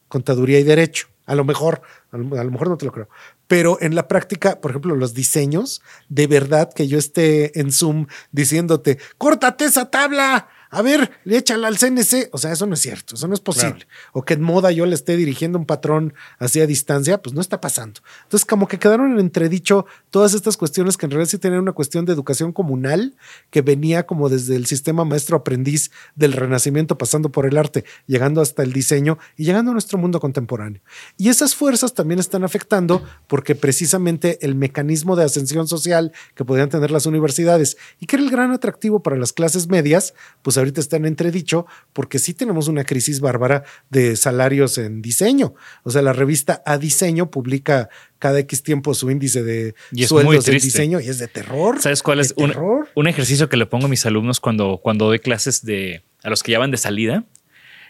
[0.08, 1.08] contaduría y derecho.
[1.30, 3.08] A lo mejor, a lo, mejor no te lo creo,
[3.46, 8.08] pero en la práctica, por ejemplo, los diseños, de verdad que yo esté en Zoom
[8.32, 12.30] diciéndote, córtate esa tabla, a ver, le échala al CNC.
[12.32, 13.88] O sea, eso no es cierto, eso no es posible.
[14.14, 17.42] O que en moda yo le esté dirigiendo un patrón así a distancia, pues no
[17.42, 18.02] está pasando.
[18.24, 21.72] Entonces, como que quedaron en entredicho todas estas cuestiones que en realidad sí tenían una
[21.72, 23.16] cuestión de educación comunal
[23.50, 28.62] que venía como desde el sistema maestro-aprendiz del Renacimiento, pasando por el arte, llegando hasta
[28.62, 30.82] el diseño y llegando a nuestro mundo contemporáneo.
[31.18, 36.70] Y esas fuerzas también están afectando porque precisamente el mecanismo de ascensión social que podían
[36.70, 40.14] tener las universidades y que era el gran atractivo para las clases medias,
[40.44, 45.54] pues ahorita está en entredicho porque sí tenemos una crisis bárbara de salarios en diseño.
[45.84, 47.90] O sea, la revista A Diseño publica
[48.20, 49.76] cada X tiempo su índice de
[50.08, 51.82] sueldos de diseño y es de terror.
[51.82, 52.54] ¿Sabes cuál es un,
[52.96, 56.44] un, ejercicio que le pongo a mis alumnos cuando, cuando doy clases de a los
[56.44, 57.24] que ya van de salida?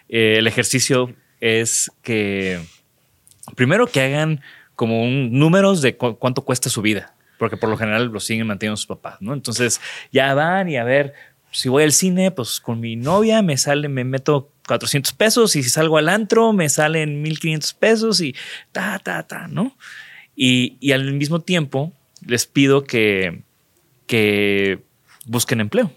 [0.07, 2.59] Eh, el ejercicio es que
[3.55, 4.41] primero que hagan
[4.75, 8.77] como un, números de cuánto cuesta su vida porque por lo general lo siguen manteniendo
[8.77, 9.33] sus papás, ¿no?
[9.33, 11.13] Entonces ya van y a ver,
[11.51, 15.63] si voy al cine, pues con mi novia me sale, me meto 400 pesos y
[15.63, 18.35] si salgo al antro me salen 1500 pesos y
[18.71, 19.75] ta, ta, ta, ¿no?
[20.35, 21.91] Y, y al mismo tiempo
[22.25, 23.41] les pido que,
[24.05, 24.79] que
[25.25, 25.91] busquen empleo.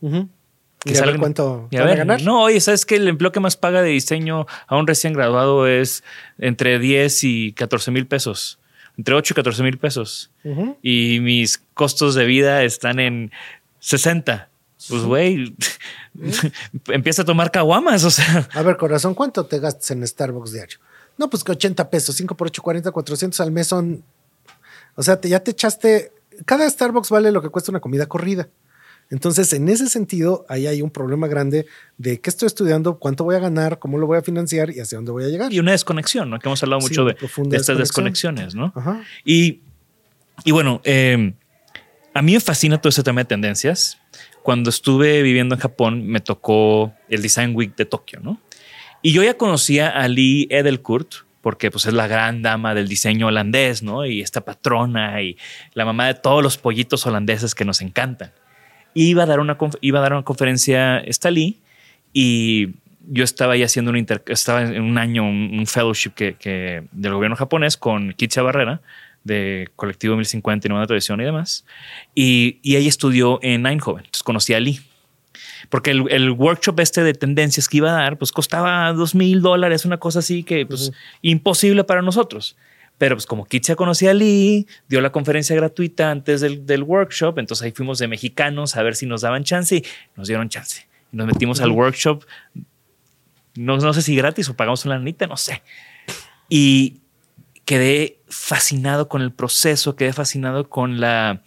[0.00, 2.22] Que y cuánto van a ganar.
[2.22, 5.66] No, oye, ¿sabes que El empleo que más paga de diseño a un recién graduado
[5.66, 6.04] es
[6.38, 8.58] entre 10 y 14 mil pesos.
[8.96, 10.30] Entre 8 y 14 mil pesos.
[10.82, 13.32] Y mis costos de vida están en
[13.80, 14.48] 60
[14.88, 15.56] pues güey,
[16.88, 18.48] empieza a tomar caguamas, o sea.
[18.52, 20.78] A ver, corazón, ¿cuánto te gastas en Starbucks diario?
[21.16, 24.04] No, pues que 80 pesos, 5 por 8, 40, 400 al mes son.
[24.94, 26.12] O sea, te, ya te echaste.
[26.44, 28.48] Cada Starbucks vale lo que cuesta una comida corrida.
[29.08, 31.66] Entonces, en ese sentido, ahí hay un problema grande
[31.96, 34.98] de qué estoy estudiando, cuánto voy a ganar, cómo lo voy a financiar y hacia
[34.98, 35.52] dónde voy a llegar.
[35.52, 36.38] Y una desconexión, ¿no?
[36.38, 37.16] Que hemos hablado mucho de,
[37.52, 38.72] estas desconexiones, ¿no?
[39.24, 39.60] Y,
[40.44, 41.34] y bueno, eh,
[42.14, 43.98] a mí me fascina todo ese tema de tendencias
[44.46, 48.40] cuando estuve viviendo en Japón, me tocó el Design Week de Tokio, ¿no?
[49.02, 53.26] Y yo ya conocía a Lee Edelkurt, porque pues es la gran dama del diseño
[53.26, 54.06] holandés, ¿no?
[54.06, 55.36] Y esta patrona y
[55.74, 58.30] la mamá de todos los pollitos holandeses que nos encantan.
[58.94, 61.58] Iba a dar una, iba a dar una conferencia esta Lee
[62.12, 62.68] y
[63.08, 67.76] yo estaba ahí haciendo un estaba en un año un, fellowship que, del gobierno japonés
[67.76, 68.80] con Kitcha Barrera
[69.26, 71.64] de Colectivo 1050 y Nueva Tradición y demás.
[72.14, 74.80] Y, y ella estudió en Eindhoven, entonces conocí a Lee.
[75.68, 79.84] Porque el, workshop este de tendencias que iba a dar, pues costaba dos mil dólares,
[79.84, 82.56] una cosa así que pues imposible para nosotros.
[82.98, 87.38] Pero pues como Kitsia conocía a Lee, dio la conferencia gratuita antes del, del, workshop,
[87.38, 89.84] entonces ahí fuimos de mexicanos a ver si nos daban chance y
[90.16, 90.86] nos dieron chance.
[91.12, 92.24] Nos metimos al workshop,
[93.56, 95.62] no, no sé si gratis o pagamos una lanita, no sé.
[96.48, 97.00] Y
[97.66, 101.42] quedé fascinado con el proceso, quedé fascinado con la,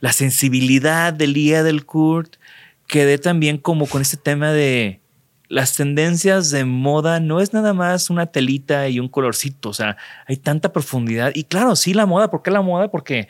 [0.00, 2.36] la sensibilidad del día del Kurt,
[2.86, 5.00] quedé también como con este tema de
[5.48, 9.96] las tendencias de moda no es nada más una telita y un colorcito, o sea,
[10.26, 11.32] hay tanta profundidad.
[11.34, 12.90] Y claro, sí, la moda, ¿por qué la moda?
[12.90, 13.28] Porque,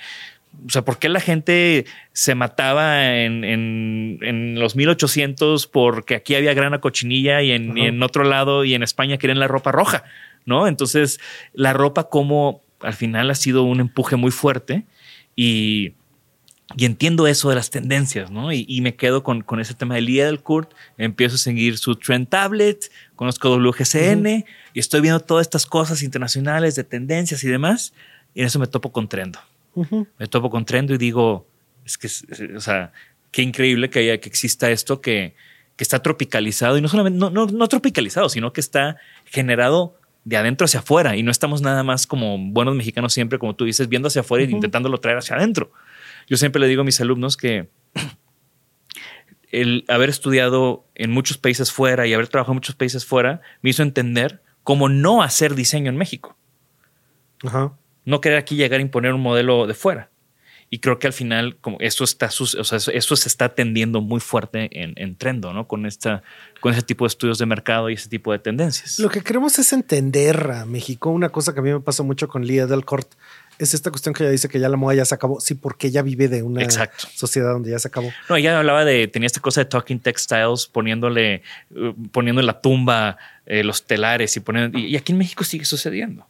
[0.66, 6.55] o sea, ¿por qué la gente se mataba en, en, los 1800 porque aquí había
[6.55, 10.05] grana cochinilla y en, y en otro lado y en España querían la ropa roja?
[10.47, 10.67] ¿No?
[10.67, 11.21] Entonces,
[11.53, 14.85] la ropa como al final ha sido un empuje muy fuerte
[15.35, 15.95] y,
[16.79, 18.53] entiendo eso de las tendencias, ¿no?
[18.53, 22.29] Y, me quedo con, ese tema del día del Kurt, empiezo a seguir su Trend
[22.29, 27.93] Tablet, conozco WGCN y estoy viendo todas estas cosas internacionales de tendencias y demás,
[28.35, 29.39] y en eso me topo con Trendo.
[30.19, 31.47] Me topo con Trendo y digo,
[31.85, 32.09] es que,
[32.57, 32.93] o sea,
[33.31, 35.35] qué increíble que haya que exista esto que,
[35.77, 40.37] que está tropicalizado y no solamente no, no, no tropicalizado, sino que está generado de
[40.37, 43.89] adentro hacia afuera y no estamos nada más como buenos mexicanos siempre, como tú dices,
[43.89, 45.70] viendo hacia afuera e intentándolo traer hacia adentro.
[46.29, 47.68] Yo siempre le digo a mis alumnos que
[49.51, 53.70] el haber estudiado en muchos países fuera y haber trabajado en muchos países fuera me
[53.70, 56.37] hizo entender cómo no hacer diseño en México.
[58.05, 60.11] No querer aquí llegar a imponer un modelo de fuera.
[60.75, 64.18] Y creo que al final, como eso está, o sea, eso, se está tendiendo muy
[64.18, 65.68] fuerte en, en Trendo, ¿no?
[65.68, 66.25] Con esta,
[66.59, 68.99] con ese tipo de estudios de mercado y ese tipo de tendencias.
[68.99, 71.11] Lo que queremos es entender a México.
[71.11, 73.14] Una cosa que a mí me pasa mucho con Lía del Cort
[73.61, 75.39] es esta cuestión que ella dice que ya la moda ya se acabó.
[75.39, 76.68] Sí, porque ella vive de una
[77.14, 78.11] sociedad donde ya se acabó.
[78.29, 82.61] No, ella hablaba de, tenía esta cosa de talking textiles, poniéndole, uh, poniendo en la
[82.61, 83.16] tumba
[83.47, 86.27] eh, los telares y poniendo, y aquí en México sigue sucediendo.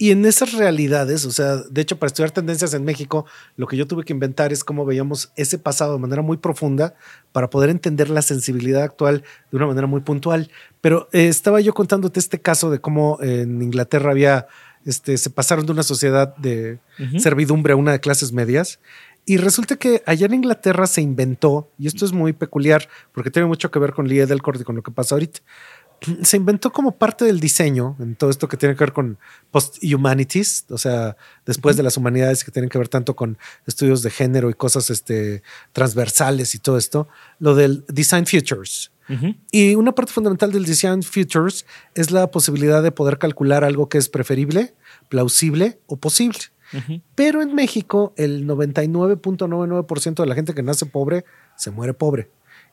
[0.00, 3.26] Y en esas realidades, o sea, de hecho, para estudiar tendencias en México,
[3.56, 6.94] lo que yo tuve que inventar es cómo veíamos ese pasado de manera muy profunda
[7.32, 10.52] para poder entender la sensibilidad actual de una manera muy puntual.
[10.80, 14.46] Pero eh, estaba yo contándote este caso de cómo en Inglaterra había,
[14.84, 16.78] este, se pasaron de una sociedad de
[17.18, 18.78] servidumbre a una de clases medias.
[19.24, 23.46] Y resulta que allá en Inglaterra se inventó, y esto es muy peculiar porque tiene
[23.46, 25.40] mucho que ver con Lee Edelkort y con lo que pasa ahorita
[26.22, 29.18] se inventó como parte del diseño en todo esto que tiene que ver con
[29.50, 34.10] post-humanities, o sea, después de las humanidades que tienen que ver tanto con estudios de
[34.10, 35.42] género y cosas este,
[35.72, 38.92] transversales y todo esto, lo del design futures.
[39.50, 43.96] Y una parte fundamental del design futures es la posibilidad de poder calcular algo que
[43.96, 44.74] es preferible,
[45.08, 46.38] plausible o posible.
[47.14, 51.24] Pero en México, el 99.99% de la gente que nace pobre
[51.56, 52.28] se muere pobre.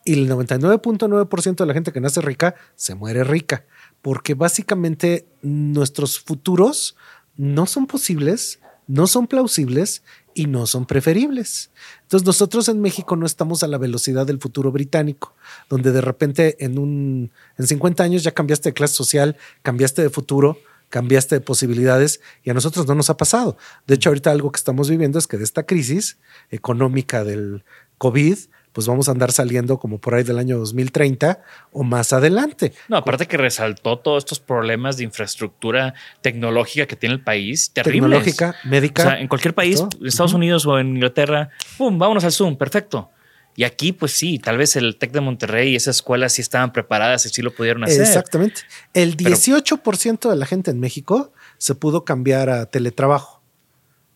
[0.05, 3.65] Y el 99.9% de la gente que nace rica se muere rica,
[4.03, 6.95] porque básicamente nuestros futuros
[7.37, 10.03] no son posibles, no son plausibles
[10.35, 11.71] y no son preferibles.
[12.03, 15.33] Entonces nosotros en México no estamos a la velocidad del futuro británico,
[15.69, 20.11] donde de repente en un en 50 años ya cambiaste de clase social, cambiaste de
[20.11, 23.57] futuro, cambiaste de posibilidades y a nosotros no nos ha pasado.
[23.87, 26.19] De hecho, ahorita algo que estamos viviendo es que de esta crisis
[26.51, 27.63] económica del
[27.97, 28.37] COVID
[28.75, 32.73] pues vamos a andar saliendo como por ahí del año 2030 o más adelante.
[32.89, 38.01] No, aparte que resaltó todos estos problemas de infraestructura tecnológica que tiene el país, terribles.
[38.01, 39.03] Tecnológica, médica.
[39.03, 41.97] O sea, en cualquier país, en Estados Unidos o en Inglaterra, ¡pum!
[41.97, 43.09] Vámonos al Zoom, perfecto.
[43.55, 46.73] Y aquí, pues sí, tal vez el TEC de Monterrey y esas escuelas sí estaban
[46.73, 48.01] preparadas y sí lo pudieron hacer.
[48.01, 48.63] Exactamente.
[48.93, 53.41] El 18% de la gente en México se pudo cambiar a teletrabajo.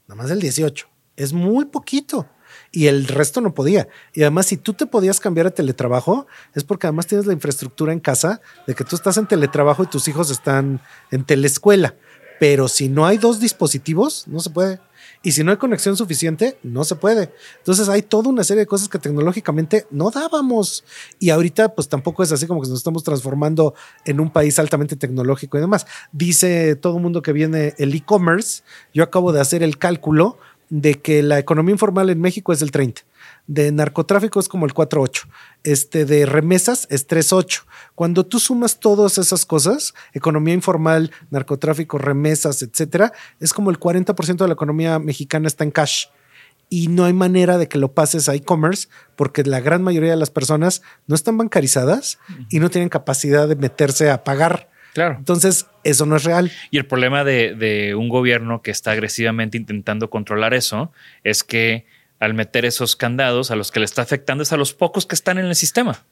[0.09, 0.85] Nada más el 18.
[1.15, 2.27] Es muy poquito
[2.71, 3.87] y el resto no podía.
[4.13, 7.93] Y además, si tú te podías cambiar a teletrabajo, es porque además tienes la infraestructura
[7.93, 11.95] en casa de que tú estás en teletrabajo y tus hijos están en teleescuela.
[12.39, 14.79] Pero si no hay dos dispositivos, no se puede.
[15.21, 17.33] Y si no hay conexión suficiente, no se puede.
[17.57, 20.85] Entonces hay toda una serie de cosas que tecnológicamente no dábamos.
[21.19, 23.73] Y ahorita pues tampoco es así como que nos estamos transformando
[24.05, 25.85] en un país altamente tecnológico y demás.
[26.13, 28.63] Dice todo el mundo que viene el e-commerce.
[28.93, 30.37] Yo acabo de hacer el cálculo
[30.69, 33.01] de que la economía informal en México es del 30,
[33.47, 35.27] de narcotráfico es como el 4.8,
[35.63, 37.63] este de remesas es 3.8.
[37.95, 44.37] Cuando tú sumas todas esas cosas, economía informal, narcotráfico, remesas, etcétera, es como el 40%
[44.37, 46.05] de la economía mexicana está en cash.
[46.71, 50.17] Y no hay manera de que lo pases a e-commerce porque la gran mayoría de
[50.17, 54.69] las personas no están bancarizadas y no tienen capacidad de meterse a pagar.
[54.99, 55.15] Claro.
[55.17, 56.51] Entonces, eso no es real.
[56.71, 60.91] Y el problema de, un gobierno que está agresivamente intentando controlar eso
[61.23, 61.85] es que
[62.19, 65.15] al meter esos candados, a los que le está afectando es a los pocos que
[65.15, 66.03] están en el sistema.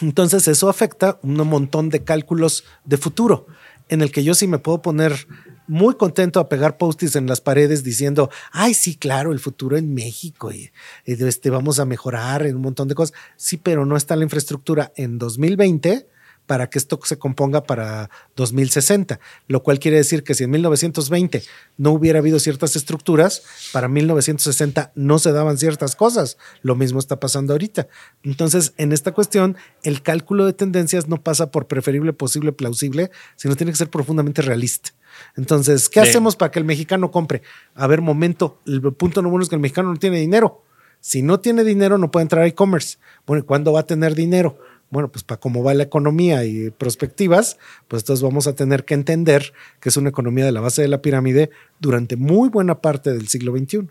[0.00, 3.46] Entonces, eso afecta un montón de cálculos de futuro,
[3.90, 5.26] en el que yo sí me puedo poner
[5.66, 9.92] muy contento a pegar post-its en las paredes diciendo, ay, sí, claro, el futuro en
[9.92, 10.70] México y,
[11.04, 13.14] este, vamos a mejorar en un montón de cosas.
[13.36, 16.15] Sí, pero no está la infraestructura en 2020
[16.46, 21.42] para que esto se componga para 2060, lo cual quiere decir que si en 1920
[21.76, 23.42] no hubiera habido ciertas estructuras,
[23.72, 26.38] para 1960 no se daban ciertas cosas.
[26.62, 27.88] Lo mismo está pasando ahorita.
[28.22, 33.56] Entonces, en esta cuestión, el cálculo de tendencias no pasa por preferible, posible, plausible, sino
[33.56, 34.90] tiene que ser profundamente realista.
[35.36, 37.42] Entonces, ¿qué hacemos para que el mexicano compre?
[37.74, 40.62] A ver, momento, el punto número uno es que el mexicano no tiene dinero.
[41.00, 42.98] Si no tiene dinero, no puede entrar a e-commerce.
[43.26, 44.58] Bueno, ¿cuándo va a tener dinero?
[44.90, 47.58] Bueno, pues para cómo va la economía y perspectivas,
[47.88, 50.88] pues entonces vamos a tener que entender que es una economía de la base de
[50.88, 53.88] la pirámide durante muy buena parte del siglo XXI.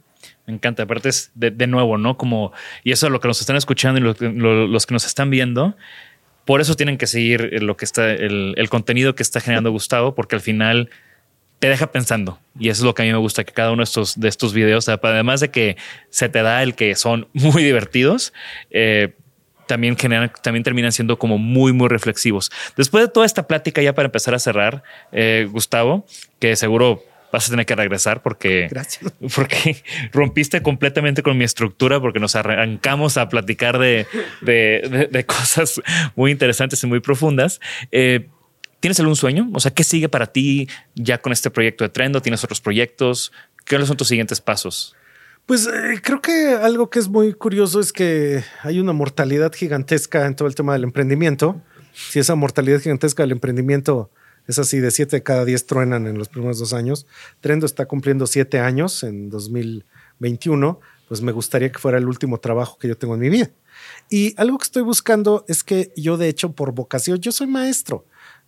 [0.48, 2.18] Me encanta, aparte es de, nuevo, ¿no?
[2.18, 2.52] Como,
[2.84, 5.76] y eso es lo que nos están escuchando y los que nos están viendo,
[6.46, 10.16] por eso tienen que seguir lo que está, el, el contenido que está generando Gustavo,
[10.16, 10.90] porque al final
[11.60, 12.40] te deja pensando.
[12.60, 14.28] Y eso es lo que a mí me gusta, que cada uno de estos, de
[14.28, 15.78] estos videos, además de que
[16.10, 18.34] se te da el que son muy divertidos,
[18.70, 19.16] eh,
[19.68, 22.52] también generan, también terminan siendo como muy, muy reflexivos.
[22.78, 26.06] Después de toda esta plática, ya para empezar a cerrar, eh, Gustavo,
[26.40, 28.70] que seguro vas a tener que regresar porque,
[29.36, 34.08] porque rompiste completamente con mi estructura, porque nos arrancamos a platicar de,
[34.42, 35.82] de, cosas
[36.16, 37.60] muy interesantes y muy profundas.
[37.92, 38.28] Eh,
[38.80, 39.50] ¿Tienes algún sueño?
[39.54, 42.22] O sea, ¿qué sigue para ti ya con este proyecto de Trendo?
[42.22, 43.32] ¿Tienes otros proyectos?
[43.66, 44.96] ¿Qué son tus siguientes pasos?
[45.46, 50.26] Pues eh, creo que algo que es muy curioso es que hay una mortalidad gigantesca
[50.26, 51.62] en todo el tema del emprendimiento.
[51.94, 54.10] Si esa mortalidad gigantesca del emprendimiento
[54.48, 57.06] es así, de siete de cada diez truenan en los primeros dos años,
[57.42, 62.80] Trendo está cumpliendo siete años en 2021, pues me gustaría que fuera el último trabajo
[62.80, 63.52] que yo tengo en mi vida.
[64.10, 68.06] Y algo que estoy buscando es que yo, de hecho, por vocación, yo soy maestro.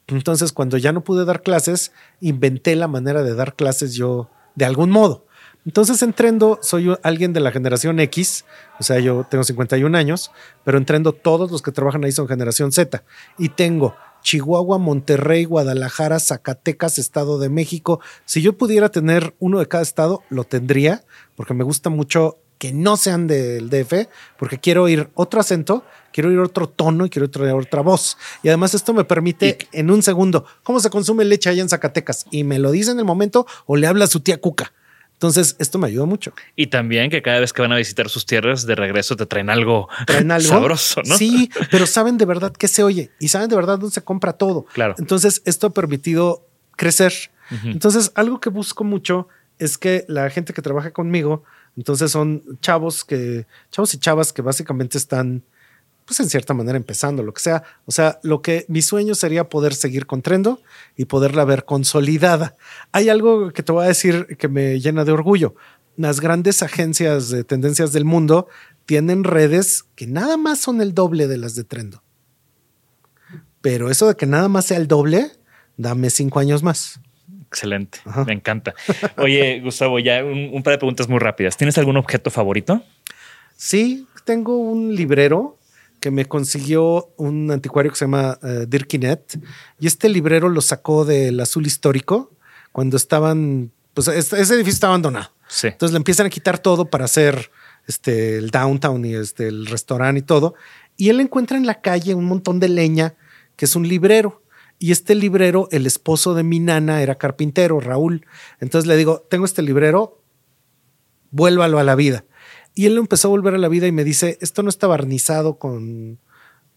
[0.08, 1.92] Entonces, cuando ya no pude dar clases,
[2.22, 5.27] inventé la manera de dar clases yo de algún modo.
[5.68, 8.46] Entonces en Trendo soy alguien de la generación X,
[8.80, 10.32] o sea, yo tengo 51 años,
[10.64, 13.04] pero en Trendo todos los que trabajan ahí son generación Z.
[13.38, 18.00] Y tengo Chihuahua, Monterrey, Guadalajara, Zacatecas, Estado de México.
[18.24, 21.04] Si yo pudiera tener uno de cada estado, lo tendría,
[21.36, 24.08] porque me gusta mucho que no sean del DF,
[24.40, 28.18] porque quiero oír otro acento, quiero oír otro tono y quiero oír otra voz.
[28.42, 32.26] Y además esto me permite en un segundo, ¿cómo se consume leche allá en Zacatecas?
[32.32, 34.72] Y me lo dice en el momento o le habla a su tía Cuca.
[35.18, 36.32] Entonces, esto me ayuda mucho.
[36.56, 39.50] Y también que cada vez que van a visitar sus tierras, de regreso te traen
[39.50, 39.90] algo,
[40.40, 41.18] sabroso, ¿no?
[41.18, 44.34] Sí, pero saben de verdad qué se oye y saben de verdad dónde se compra
[44.34, 44.66] todo.
[44.74, 44.94] Claro.
[45.00, 46.46] Entonces, esto ha permitido
[46.76, 47.14] crecer.
[47.64, 51.44] Entonces, algo que busco mucho es que la gente que trabaja conmigo,
[51.76, 55.44] entonces son chavos que, chavos y chavas que básicamente están
[56.08, 57.64] pues en cierta manera empezando, lo que sea.
[57.86, 60.62] O sea, lo que mi sueño sería poder seguir con Trendo
[60.96, 62.56] y poderla ver consolidada.
[62.94, 65.56] Hay algo que te voy a decir que me llena de orgullo.
[65.98, 68.48] Las grandes agencias de tendencias del mundo
[68.86, 72.02] tienen redes que nada más son el doble de las de Trendo.
[73.60, 75.32] Pero eso de que nada más sea el doble,
[75.76, 77.02] dame cinco años más.
[77.48, 78.76] Excelente, me encanta.
[79.18, 81.58] Oye, Gustavo, ya un, un par de preguntas muy rápidas.
[81.58, 82.82] ¿Tienes algún objeto favorito?
[83.58, 85.57] Sí, tengo un librero
[86.08, 89.38] que me consiguió un anticuario que se llama uh, Dirkinet.
[89.78, 92.32] Y este librero lo sacó del azul histórico
[92.72, 95.32] cuando estaban, pues ese edificio está abandonado.
[95.64, 97.52] Entonces le empiezan a quitar todo para hacer
[97.88, 100.56] este, el downtown y este, el restaurante y todo.
[100.96, 103.16] Y él encuentra en la calle un montón de leña,
[103.58, 104.44] que es un librero.
[104.80, 108.26] Y este librero, el esposo de mi nana era carpintero, Raúl.
[108.62, 110.22] Entonces le digo, tengo este librero,
[111.32, 112.24] vuélvalo a la vida.
[112.78, 115.58] Y él empezó a volver a la vida y me dice, esto no está barnizado
[115.58, 116.20] con,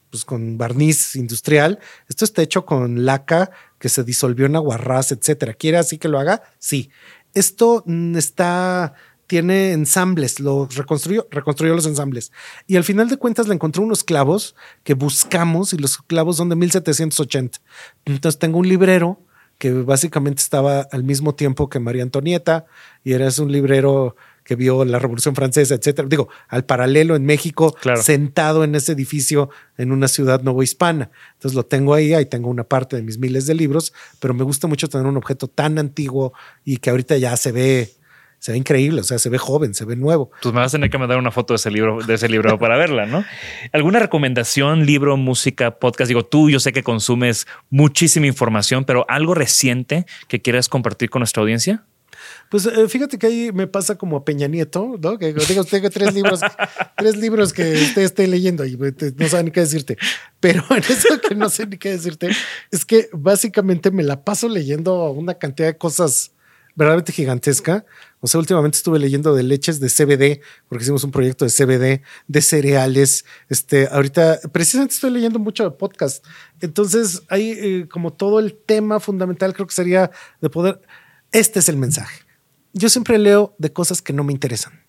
[0.09, 1.79] pues, con barniz industrial,
[2.09, 5.53] esto está hecho con laca que se disolvió en aguarrás, etcétera.
[5.53, 6.43] ¿Quiere así que lo haga?
[6.59, 6.89] Sí.
[7.35, 7.85] Esto
[8.17, 8.95] está,
[9.27, 12.33] tiene ensambles, lo reconstruyó, reconstruyó los ensambles.
[12.67, 16.49] Y al final de cuentas le encontró unos clavos que buscamos y los clavos son
[16.49, 17.59] de 1780.
[18.07, 19.21] Entonces tengo un librero
[19.59, 22.65] que básicamente estaba al mismo tiempo que María Antonieta
[23.05, 24.17] y era un librero
[24.51, 26.09] que vio la Revolución Francesa, etcétera.
[26.09, 29.49] Digo, al paralelo en México, sentado en ese edificio
[29.79, 31.13] en una ciudad novohispana.
[31.35, 34.43] Entonces lo tengo ahí, ahí tengo una parte de mis miles de libros, pero me
[34.43, 36.33] gusta mucho tener un objeto tan antiguo
[36.65, 37.91] y que ahorita ya se ve
[38.41, 40.33] se ve increíble, o sea, se ve joven, se ve nuevo.
[40.43, 42.59] Pues me vas a tener que mandar una foto de ese libro, de ese libro
[42.59, 43.23] para verla, ¿no?
[43.73, 46.09] ¿Alguna recomendación, libro, música, podcast?
[46.09, 51.21] Digo, tú yo sé que consumes muchísima información, pero algo reciente que quieras compartir con
[51.21, 51.85] nuestra audiencia?
[52.51, 55.19] Pues eh, fíjate que ahí me pasa como a Peña Nieto, ¿no?
[55.19, 56.41] Que digo, tengo tres libros,
[56.97, 59.97] tres libros que usted esté leyendo y no sabe ni qué decirte.
[60.41, 62.31] Pero en eso que no sé ni qué decirte,
[62.73, 66.33] es que básicamente me la paso leyendo una cantidad de cosas
[66.75, 67.85] verdaderamente gigantesca.
[68.19, 72.03] O sea, últimamente estuve leyendo de leches de CBD, porque hicimos un proyecto de CBD,
[72.27, 73.27] de cereales.
[73.49, 76.27] Este, ahorita precisamente estoy leyendo mucho de podcast.
[76.61, 80.81] Entonces, hay eh, como todo el tema fundamental, creo que sería de poder.
[81.31, 82.30] Este es el mensaje
[82.73, 84.85] yo siempre leo de cosas que no me interesan.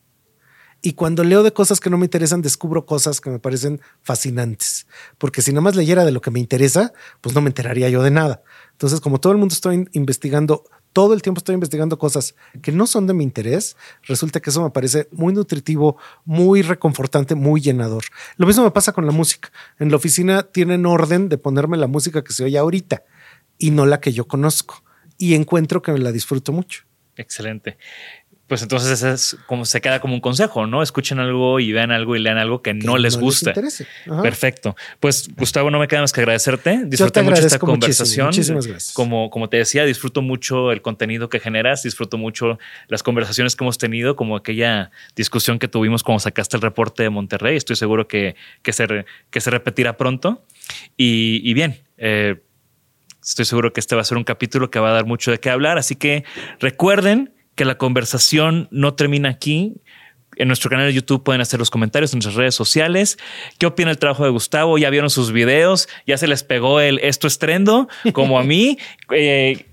[0.84, 4.88] Y cuando leo de cosas que no me interesan, descubro cosas que me parecen fascinantes.
[5.20, 8.02] Porque si nada más leyera de lo que me interesa, pues no me enteraría yo
[8.02, 8.42] de nada.
[8.72, 12.88] Entonces, como todo el mundo estoy investigando, todo el tiempo estoy investigando cosas que no
[12.88, 18.04] son de mi interés, resulta que eso me parece muy nutritivo, muy reconfortante, muy llenador.
[18.38, 19.52] Lo mismo me pasa con la música.
[19.78, 23.04] En la oficina tienen orden de ponerme la música que se oye ahorita
[23.60, 24.84] y no la que yo conozco.
[25.20, 26.86] Y encuentro que me la disfruto mucho.
[27.18, 27.78] Excelente.
[28.48, 30.84] pues entonces ese es como se queda como un consejo, ¿no?
[30.84, 33.54] Escuchen algo y vean algo y lean algo que, no les guste.
[34.22, 34.76] Perfecto.
[35.00, 36.82] Pues Gustavo, no me queda más que agradecerte.
[36.86, 38.28] Disfruté mucho esta conversación.
[38.28, 38.94] Muchísimas gracias.
[38.94, 42.60] Como, como te decía, disfruto mucho el contenido que generas, disfruto mucho
[42.90, 47.10] las conversaciones que hemos tenido, como aquella discusión que tuvimos cuando sacaste el reporte de
[47.10, 47.56] Monterrey.
[47.56, 50.44] Estoy seguro que, que, se, que se repetirá pronto.
[50.98, 52.42] Y, bien, eh,
[53.24, 55.40] estoy seguro que este va a ser un capítulo que va a dar mucho de
[55.40, 55.78] qué hablar.
[55.78, 56.24] Así que
[56.60, 59.82] recuerden que la conversación no termina aquí.
[60.38, 63.18] En nuestro canal de YouTube pueden hacer los comentarios en nuestras redes sociales.
[63.60, 64.78] ¿Qué opina el trabajo de Gustavo?
[64.78, 65.90] ¿Ya vieron sus videos?
[66.08, 67.88] ¿Ya se les pegó el esto estrendo?
[68.14, 68.78] Como a mí.
[69.14, 69.66] Eh,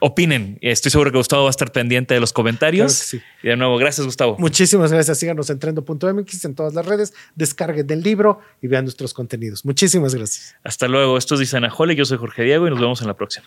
[0.00, 0.58] opinen.
[0.60, 3.14] Estoy seguro que Gustavo va a estar pendiente de los comentarios.
[3.14, 4.36] Y de nuevo, gracias, Gustavo.
[4.38, 5.18] Muchísimas gracias.
[5.18, 7.14] Síganos en trendo.mx en todas las redes.
[7.34, 9.64] Descarguen del libro y vean nuestros contenidos.
[9.64, 10.56] Muchísimas gracias.
[10.64, 11.18] Hasta luego.
[11.18, 11.96] Esto es Isana Hole.
[11.96, 13.46] Yo soy Jorge Diego y nos vemos en la próxima.